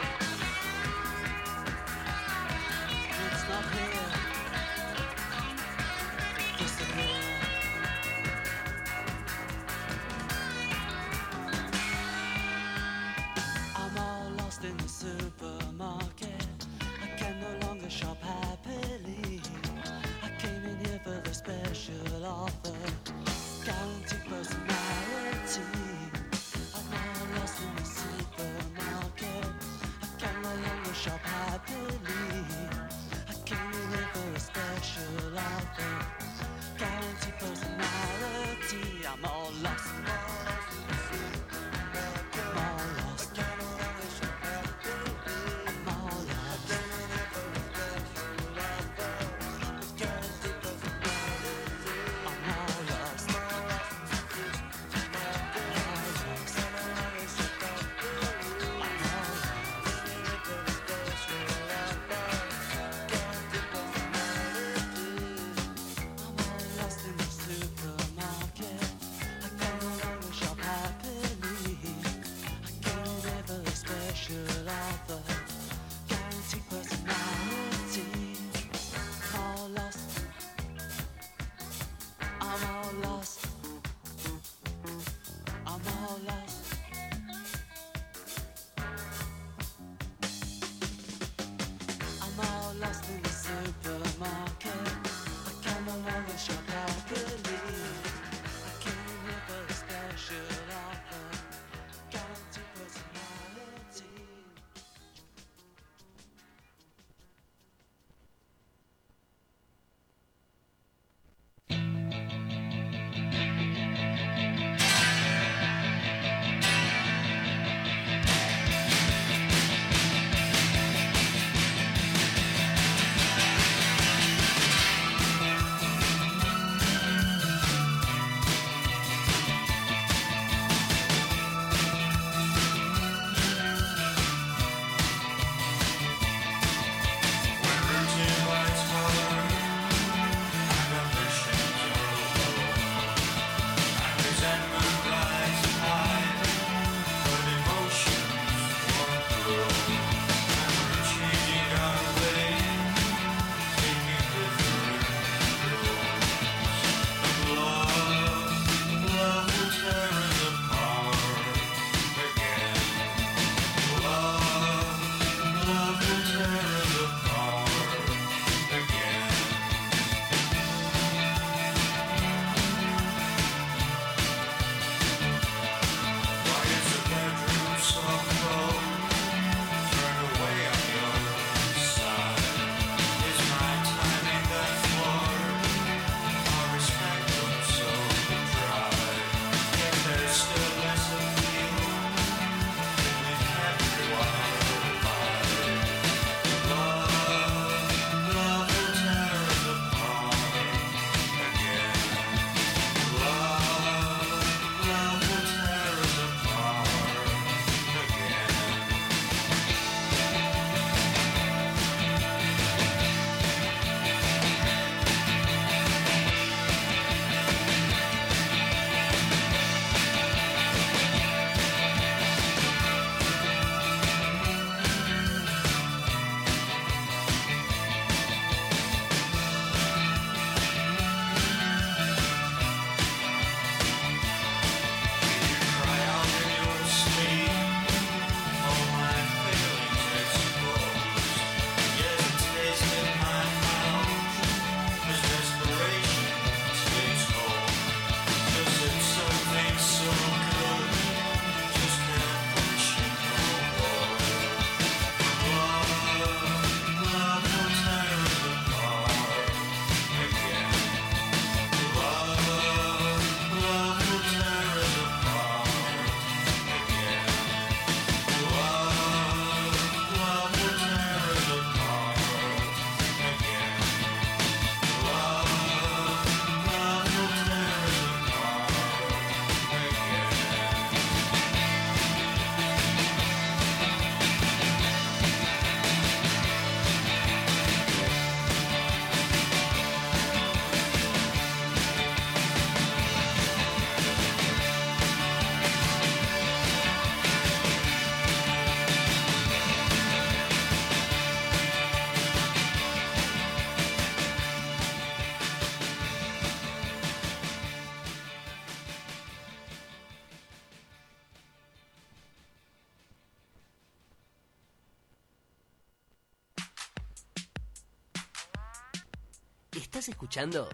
[320.10, 320.70] Escuchando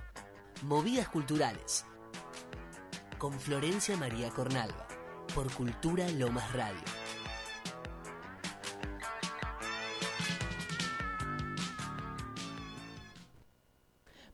[0.64, 1.85] Movidas Culturales
[3.18, 4.88] con Florencia María Cornalva
[5.34, 6.81] por Cultura Lomas Radio.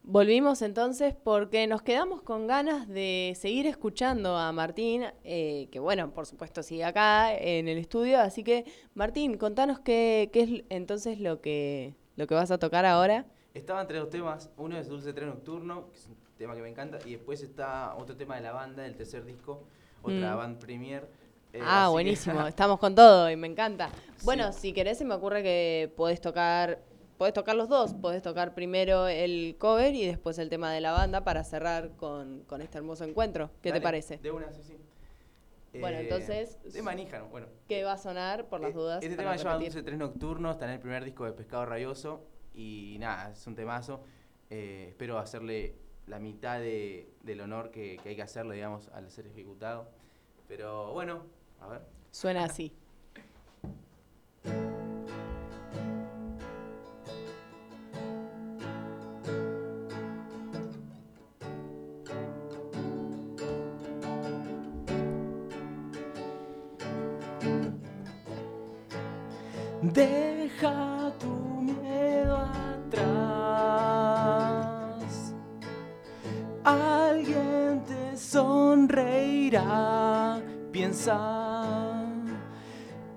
[0.04, 6.14] Volvimos entonces porque nos quedamos con ganas de seguir escuchando a Martín, eh, que bueno,
[6.14, 8.66] por supuesto sigue acá en el estudio, así que
[8.96, 13.26] Martín, contanos qué, qué es entonces lo que, lo que vas a tocar ahora.
[13.60, 16.70] Estaban tres dos temas, uno es Dulce Tren Nocturno, que es un tema que me
[16.70, 19.64] encanta, y después está otro tema de la banda, del tercer disco,
[20.02, 20.38] otra Mm.
[20.38, 21.08] band premier.
[21.52, 23.90] eh, ah, que- buenísimo, estamos con todo y me encanta.
[24.24, 24.60] Bueno, Sí.
[24.62, 26.80] si querés se me ocurre que podés tocar,
[27.18, 30.92] podés tocar los dos, podés tocar primero el cover y después el tema de la
[30.92, 33.50] banda para cerrar con, con este hermoso encuentro.
[33.64, 34.18] ¿Qué te Dale, parece?
[34.20, 34.78] De una, sí, sí.
[35.80, 37.48] Bueno, entonces- De Maníjano, bueno.
[37.68, 39.04] ¿Qué va a sonar por las Eh, dudas?
[39.04, 39.58] Este tema se llama?
[39.58, 42.22] Dulce Tres Nocturnos, está en el primer disco de Pescado Rabioso.
[42.60, 44.04] Y nada, es un temazo.
[44.50, 45.76] Eh, espero hacerle
[46.08, 49.90] la mitad de- del honor que, que hay que hacerle, digamos, al ser ejecutado.
[50.46, 51.24] Pero bueno,
[51.62, 51.82] a ver.
[52.12, 52.74] Suena así.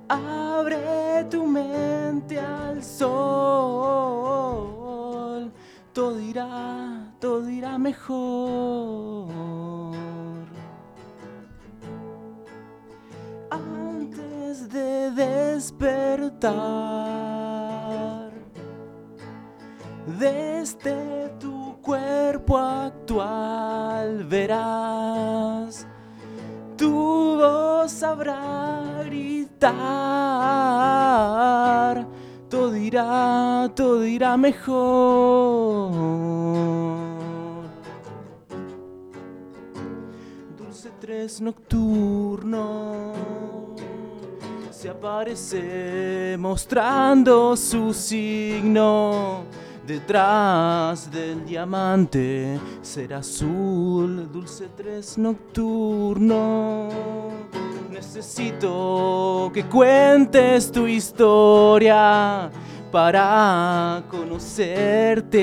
[0.09, 3.13] Abre tu mente al sol.
[5.93, 9.33] Todo irá, todo irá mejor.
[13.53, 16.51] antes de despertar
[20.19, 25.87] desde tu cuerpo actual verás
[26.83, 28.43] tu voz sabrá
[29.05, 29.71] gritar
[32.51, 35.93] todo irá todo irá mejor
[40.59, 43.13] Dulce tres nocturno
[44.71, 49.45] se aparece mostrando su signo.
[49.87, 56.89] Detrás del diamante será azul, dulce tres nocturno.
[57.91, 62.49] Necesito que cuentes tu historia
[62.93, 65.41] para conocerte.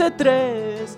[0.00, 0.96] Dulce tres.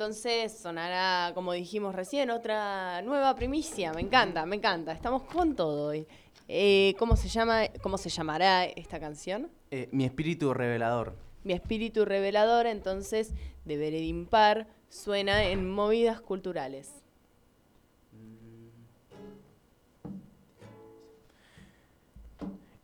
[0.00, 3.92] Entonces sonará, como dijimos recién, otra nueva primicia.
[3.92, 4.92] Me encanta, me encanta.
[4.92, 6.06] Estamos con todo hoy.
[6.48, 9.50] Eh, ¿Cómo se llama, cómo se llamará esta canción?
[9.70, 11.14] Eh, mi espíritu revelador.
[11.44, 13.34] Mi espíritu revelador, entonces,
[13.66, 16.94] de Veredimpar, suena en movidas culturales.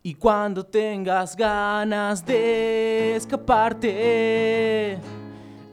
[0.03, 4.99] Y cuando tengas ganas de escaparte,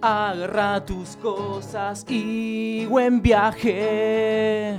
[0.04, 4.78] agarra tus cosas y buen viaje.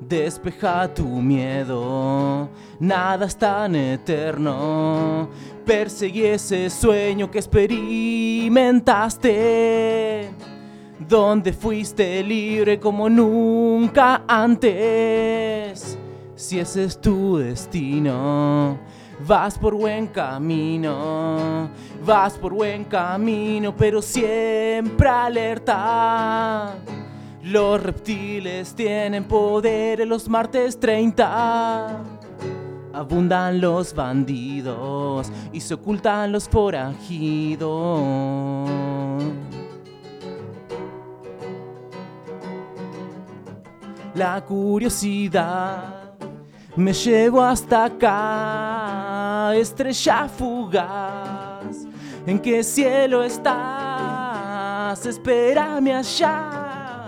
[0.00, 2.48] Despeja tu miedo,
[2.80, 5.28] nada es tan eterno.
[5.66, 10.30] Perseguí ese sueño que experimentaste,
[10.98, 15.98] donde fuiste libre como nunca antes.
[16.34, 18.78] Si ese es tu destino,
[19.26, 21.70] vas por buen camino,
[22.04, 26.74] vas por buen camino, pero siempre alerta.
[27.42, 32.02] Los reptiles tienen poder en los martes 30.
[32.92, 38.00] Abundan los bandidos y se ocultan los forajidos.
[44.14, 46.03] La curiosidad
[46.76, 51.86] me llevo hasta acá, estrella fugaz.
[52.26, 55.04] ¿En qué cielo estás?
[55.06, 57.06] Espérame allá.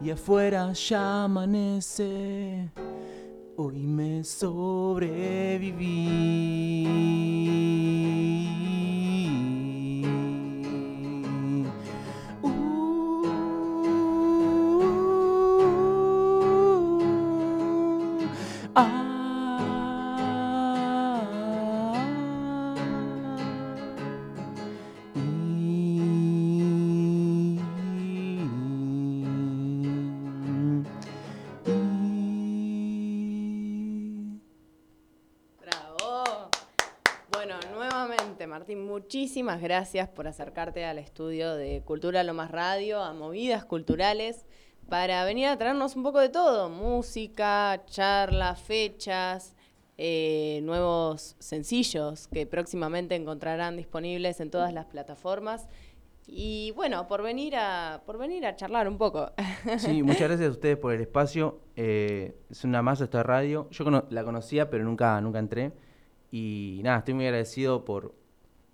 [0.01, 2.71] Y afuera ya amanece.
[3.57, 5.55] Hoy me sobreviví.
[38.75, 44.47] Muchísimas gracias por acercarte al estudio de Cultura Lo Más Radio, a movidas culturales,
[44.89, 49.55] para venir a traernos un poco de todo: música, charlas, fechas,
[49.97, 55.69] eh, nuevos sencillos que próximamente encontrarán disponibles en todas las plataformas.
[56.27, 59.33] Y bueno, por venir a, por venir a charlar un poco.
[59.79, 61.61] Sí, muchas gracias a ustedes por el espacio.
[61.77, 63.69] Eh, es una masa esta radio.
[63.71, 65.73] Yo la conocía, pero nunca, nunca entré.
[66.31, 68.15] Y nada, estoy muy agradecido por,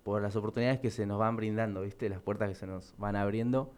[0.03, 2.09] por las oportunidades que se nos van brindando, ¿viste?
[2.09, 3.71] Las puertas que se nos van abriendo.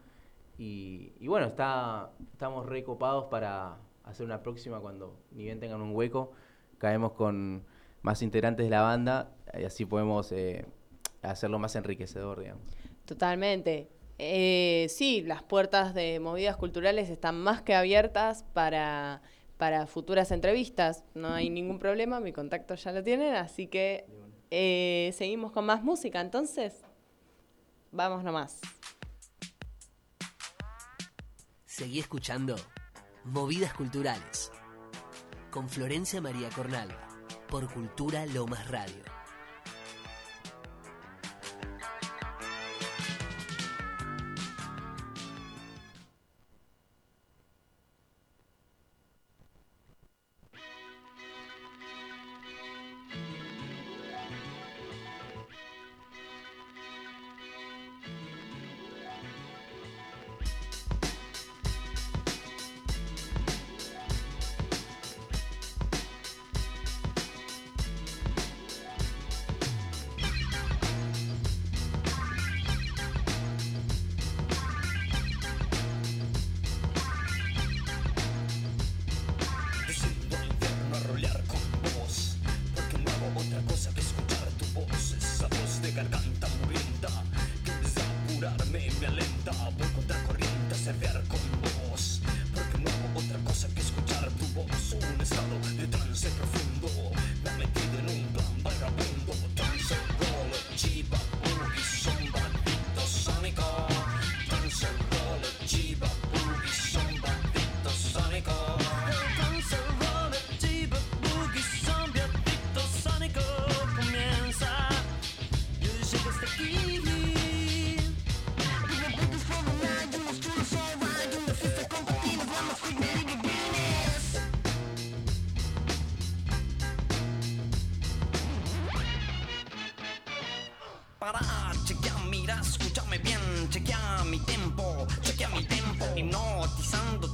[0.58, 6.32] Y, bueno, está, estamos recopados para hacer una próxima cuando ni bien tengan un hueco.
[6.78, 7.66] Caemos con
[8.02, 10.66] más integrantes de la banda y así podemos eh,
[11.22, 12.64] hacerlo más enriquecedor, digamos.
[13.06, 13.90] Totalmente.
[14.20, 19.22] Eh, sí, las puertas de movidas culturales están más que abiertas para,
[19.58, 21.04] para futuras entrevistas.
[21.16, 24.06] No hay ningún problema, mi contacto ya lo tienen, así que
[24.56, 26.22] eh, seguimos con más música.
[26.22, 26.76] Entonces,
[27.92, 28.60] vamos nomás.
[31.66, 32.56] Seguí escuchando
[33.24, 34.52] Movidas Culturales
[35.50, 37.08] con Florencia María Cornalva
[37.50, 39.13] por Cultura Lomas Radio.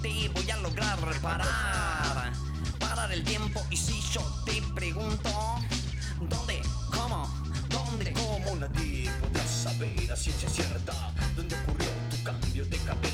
[0.07, 2.31] Hipnotizándote voy a lograr parar,
[2.79, 5.29] parar el tiempo y si yo te pregunto,
[6.21, 6.61] ¿dónde,
[6.91, 7.27] cómo,
[7.69, 10.93] dónde, Como nadie podrá saber a ciencia cierta.
[11.35, 13.08] Dónde ocurrió tu cambio de cabeza.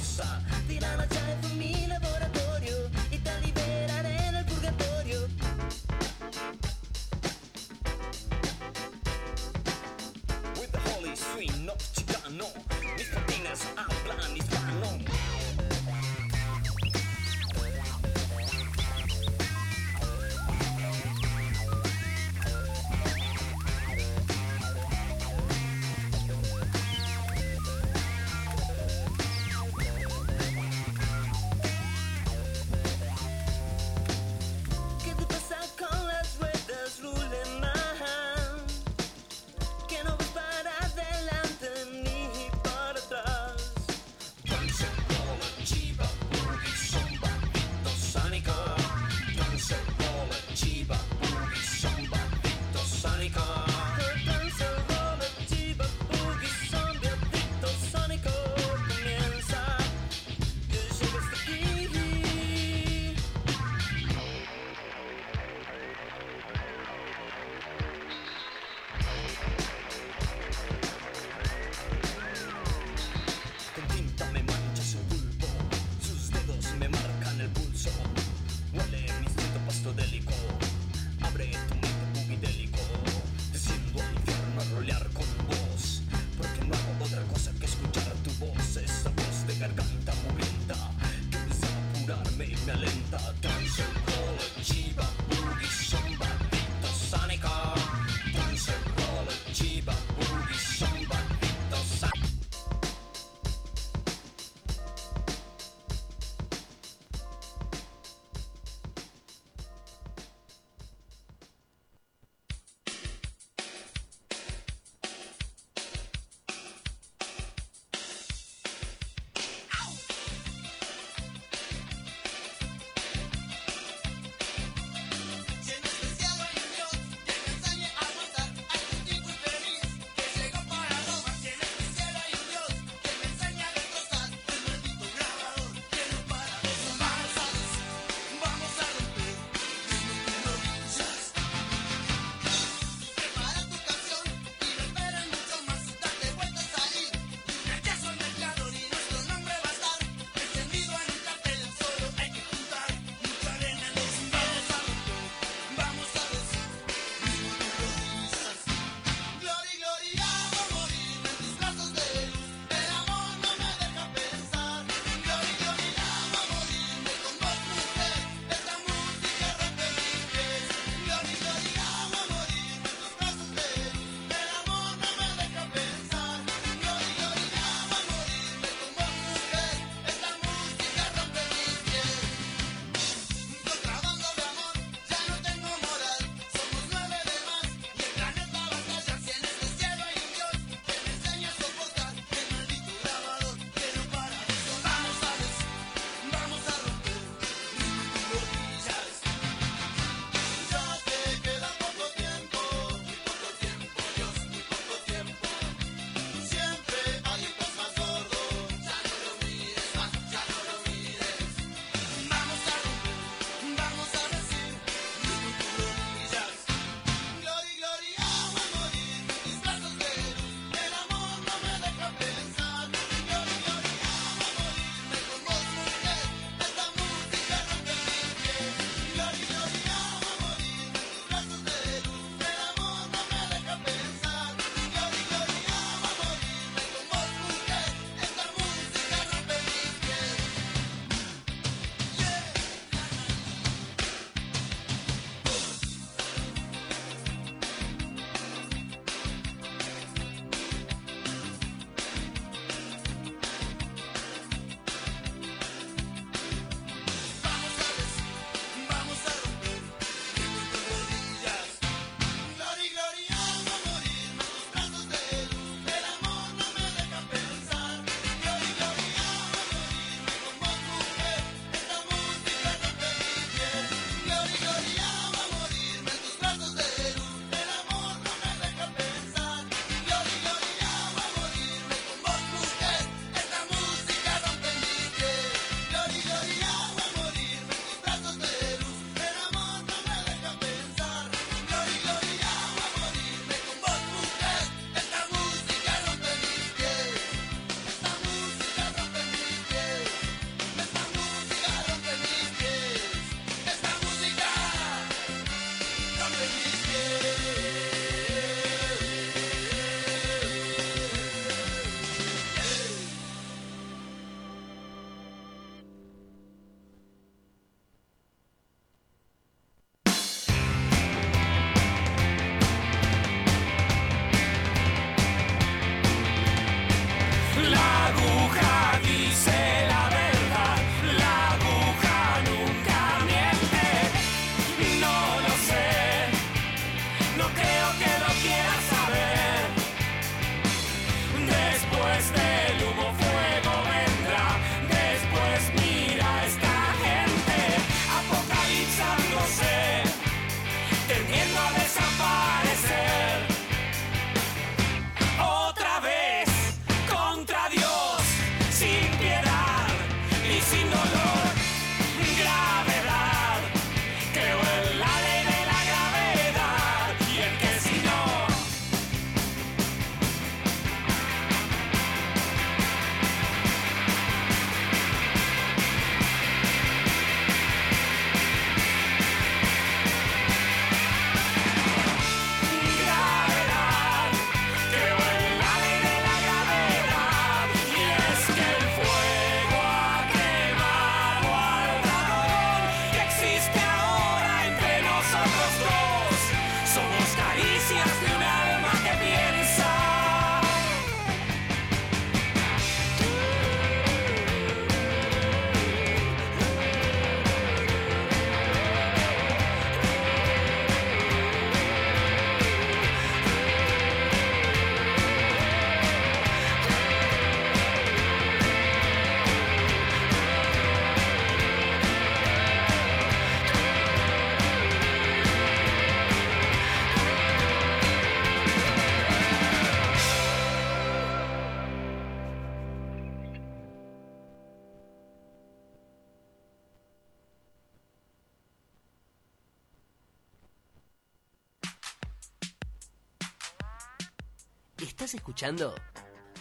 [445.56, 445.96] Escuchando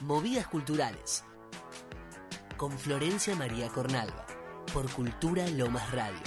[0.02, 1.24] Movidas Culturales
[2.56, 4.24] con Florencia María Cornalva
[4.72, 6.20] por Cultura Lomas Radio.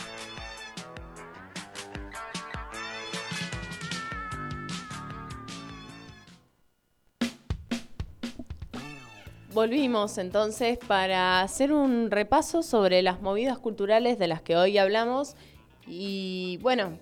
[9.54, 15.38] Volvimos entonces para hacer un repaso sobre las movidas culturales de las que hoy hablamos
[15.88, 17.00] y bueno,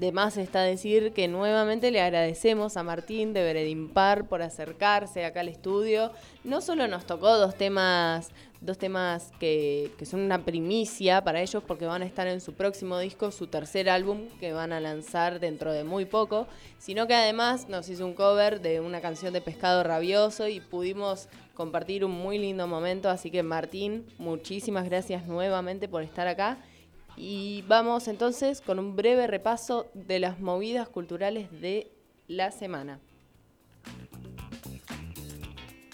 [0.00, 5.40] de más está decir que nuevamente le agradecemos a Martín de Veredimpar por acercarse acá
[5.40, 6.10] al estudio.
[6.42, 8.30] No solo nos tocó dos temas,
[8.62, 12.54] dos temas que, que son una primicia para ellos porque van a estar en su
[12.54, 16.46] próximo disco, su tercer álbum que van a lanzar dentro de muy poco,
[16.78, 21.28] sino que además nos hizo un cover de una canción de Pescado Rabioso y pudimos
[21.52, 23.10] compartir un muy lindo momento.
[23.10, 26.56] Así que Martín, muchísimas gracias nuevamente por estar acá.
[27.16, 31.90] Y vamos entonces con un breve repaso de las movidas culturales de
[32.28, 33.00] la semana.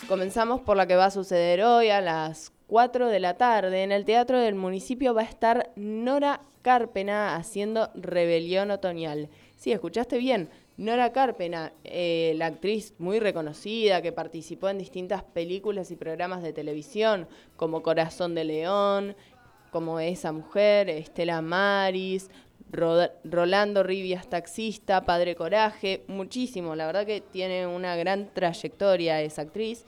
[0.08, 3.82] Comenzamos por la que va a suceder hoy a las 4 de la tarde.
[3.82, 9.28] En el Teatro del Municipio va a estar Nora Carpena haciendo Rebelión Otoñal.
[9.56, 10.48] Sí, escuchaste bien.
[10.76, 16.52] Nora Carpena, eh, la actriz muy reconocida que participó en distintas películas y programas de
[16.52, 17.26] televisión
[17.56, 19.16] como Corazón de León,
[19.76, 22.30] como esa mujer, Estela Maris,
[22.72, 26.74] Ro- Rolando Rivias Taxista, Padre Coraje, muchísimo.
[26.74, 29.84] La verdad que tiene una gran trayectoria esa actriz.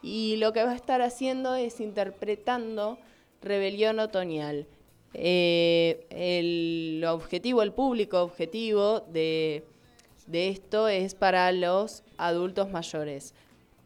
[0.00, 2.98] Y lo que va a estar haciendo es interpretando
[3.40, 4.68] Rebelión Otoñal.
[5.14, 9.64] Eh, el objetivo, el público objetivo de,
[10.28, 13.34] de esto es para los adultos mayores.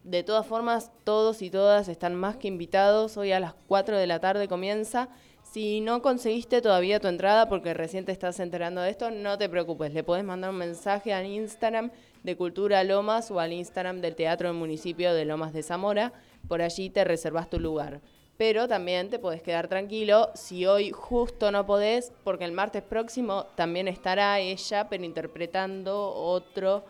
[0.04, 3.16] De todas formas, todos y todas están más que invitados.
[3.16, 5.08] Hoy a las 4 de la tarde comienza.
[5.52, 9.48] Si no conseguiste todavía tu entrada porque recién te estás enterando de esto, no te
[9.48, 9.94] preocupes.
[9.94, 11.90] Le puedes mandar un mensaje al Instagram
[12.22, 16.12] de Cultura Lomas o al Instagram del Teatro del Municipio de Lomas de Zamora.
[16.46, 18.00] Por allí te reservas tu lugar.
[18.36, 23.46] Pero también te podés quedar tranquilo si hoy justo no podés, porque el martes próximo
[23.54, 26.84] también estará ella, pero interpretando otro,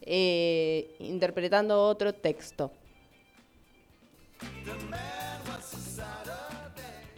[0.00, 2.70] eh, interpretando otro texto.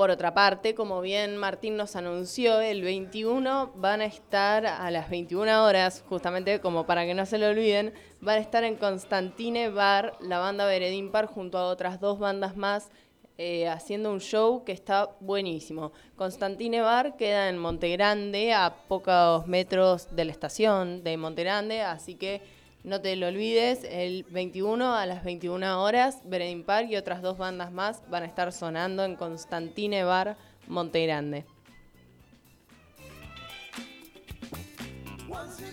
[0.02, 5.08] Por otra parte, como bien Martín nos anunció, el 21 van a estar a las
[5.08, 9.68] 21 horas, justamente como para que no se lo olviden, van a estar en Constantine
[9.68, 12.90] Bar, la banda Veredimpar, junto a otras dos bandas más,
[13.38, 15.92] eh, haciendo un show que está buenísimo.
[16.16, 22.42] Constantine Bar queda en Montegrande, a pocos metros de la estación de Montegrande, así que
[22.84, 27.70] no te lo olvides, el 21 a las 21 horas, Veredimpar y otras dos bandas
[27.70, 30.36] más van a estar sonando en Constantine Bar,
[30.66, 31.44] Montegrande.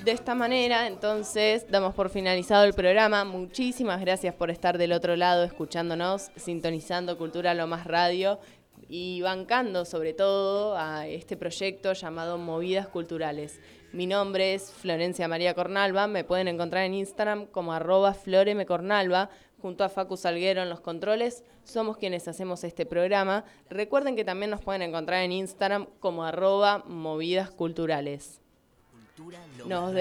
[0.03, 3.25] De esta manera, entonces, damos por finalizado el programa.
[3.25, 8.39] Muchísimas gracias por estar del otro lado, escuchándonos, sintonizando Cultura Lo Más Radio
[8.87, 13.59] y bancando sobre todo a este proyecto llamado Movidas Culturales.
[13.91, 19.83] Mi nombre es Florencia María Cornalva, me pueden encontrar en Instagram como arroba floremecornalva, junto
[19.83, 23.45] a Facu Salguero en los controles, somos quienes hacemos este programa.
[23.67, 28.41] Recuerden que también nos pueden encontrar en Instagram como arroba movidas culturales.
[29.65, 29.93] Nos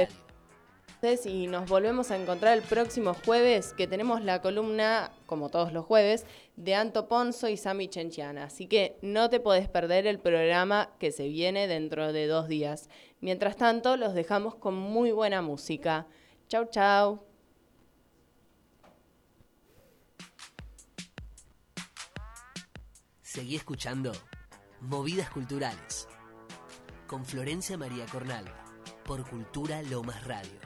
[1.27, 5.85] y nos volvemos a encontrar el próximo jueves, que tenemos la columna, como todos los
[5.85, 8.45] jueves, de Anto Ponzo y Sami Chenchiana.
[8.45, 12.89] Así que no te podés perder el programa que se viene dentro de dos días.
[13.21, 16.07] Mientras tanto, los dejamos con muy buena música.
[16.49, 17.25] Chau, chau.
[23.23, 24.13] Seguí escuchando
[24.81, 26.09] Movidas Culturales
[27.07, 28.65] con Florencia María Cornalva
[29.05, 30.59] por Cultura Lomas Radio.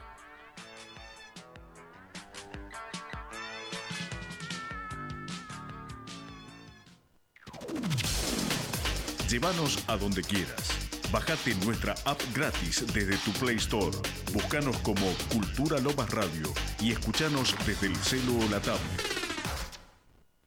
[9.29, 10.72] Llévanos a donde quieras.
[11.13, 13.95] Bájate nuestra app gratis desde tu Play Store.
[14.33, 19.12] Búscanos como Cultura Lomas Radio y escuchanos desde el celo o la tablet.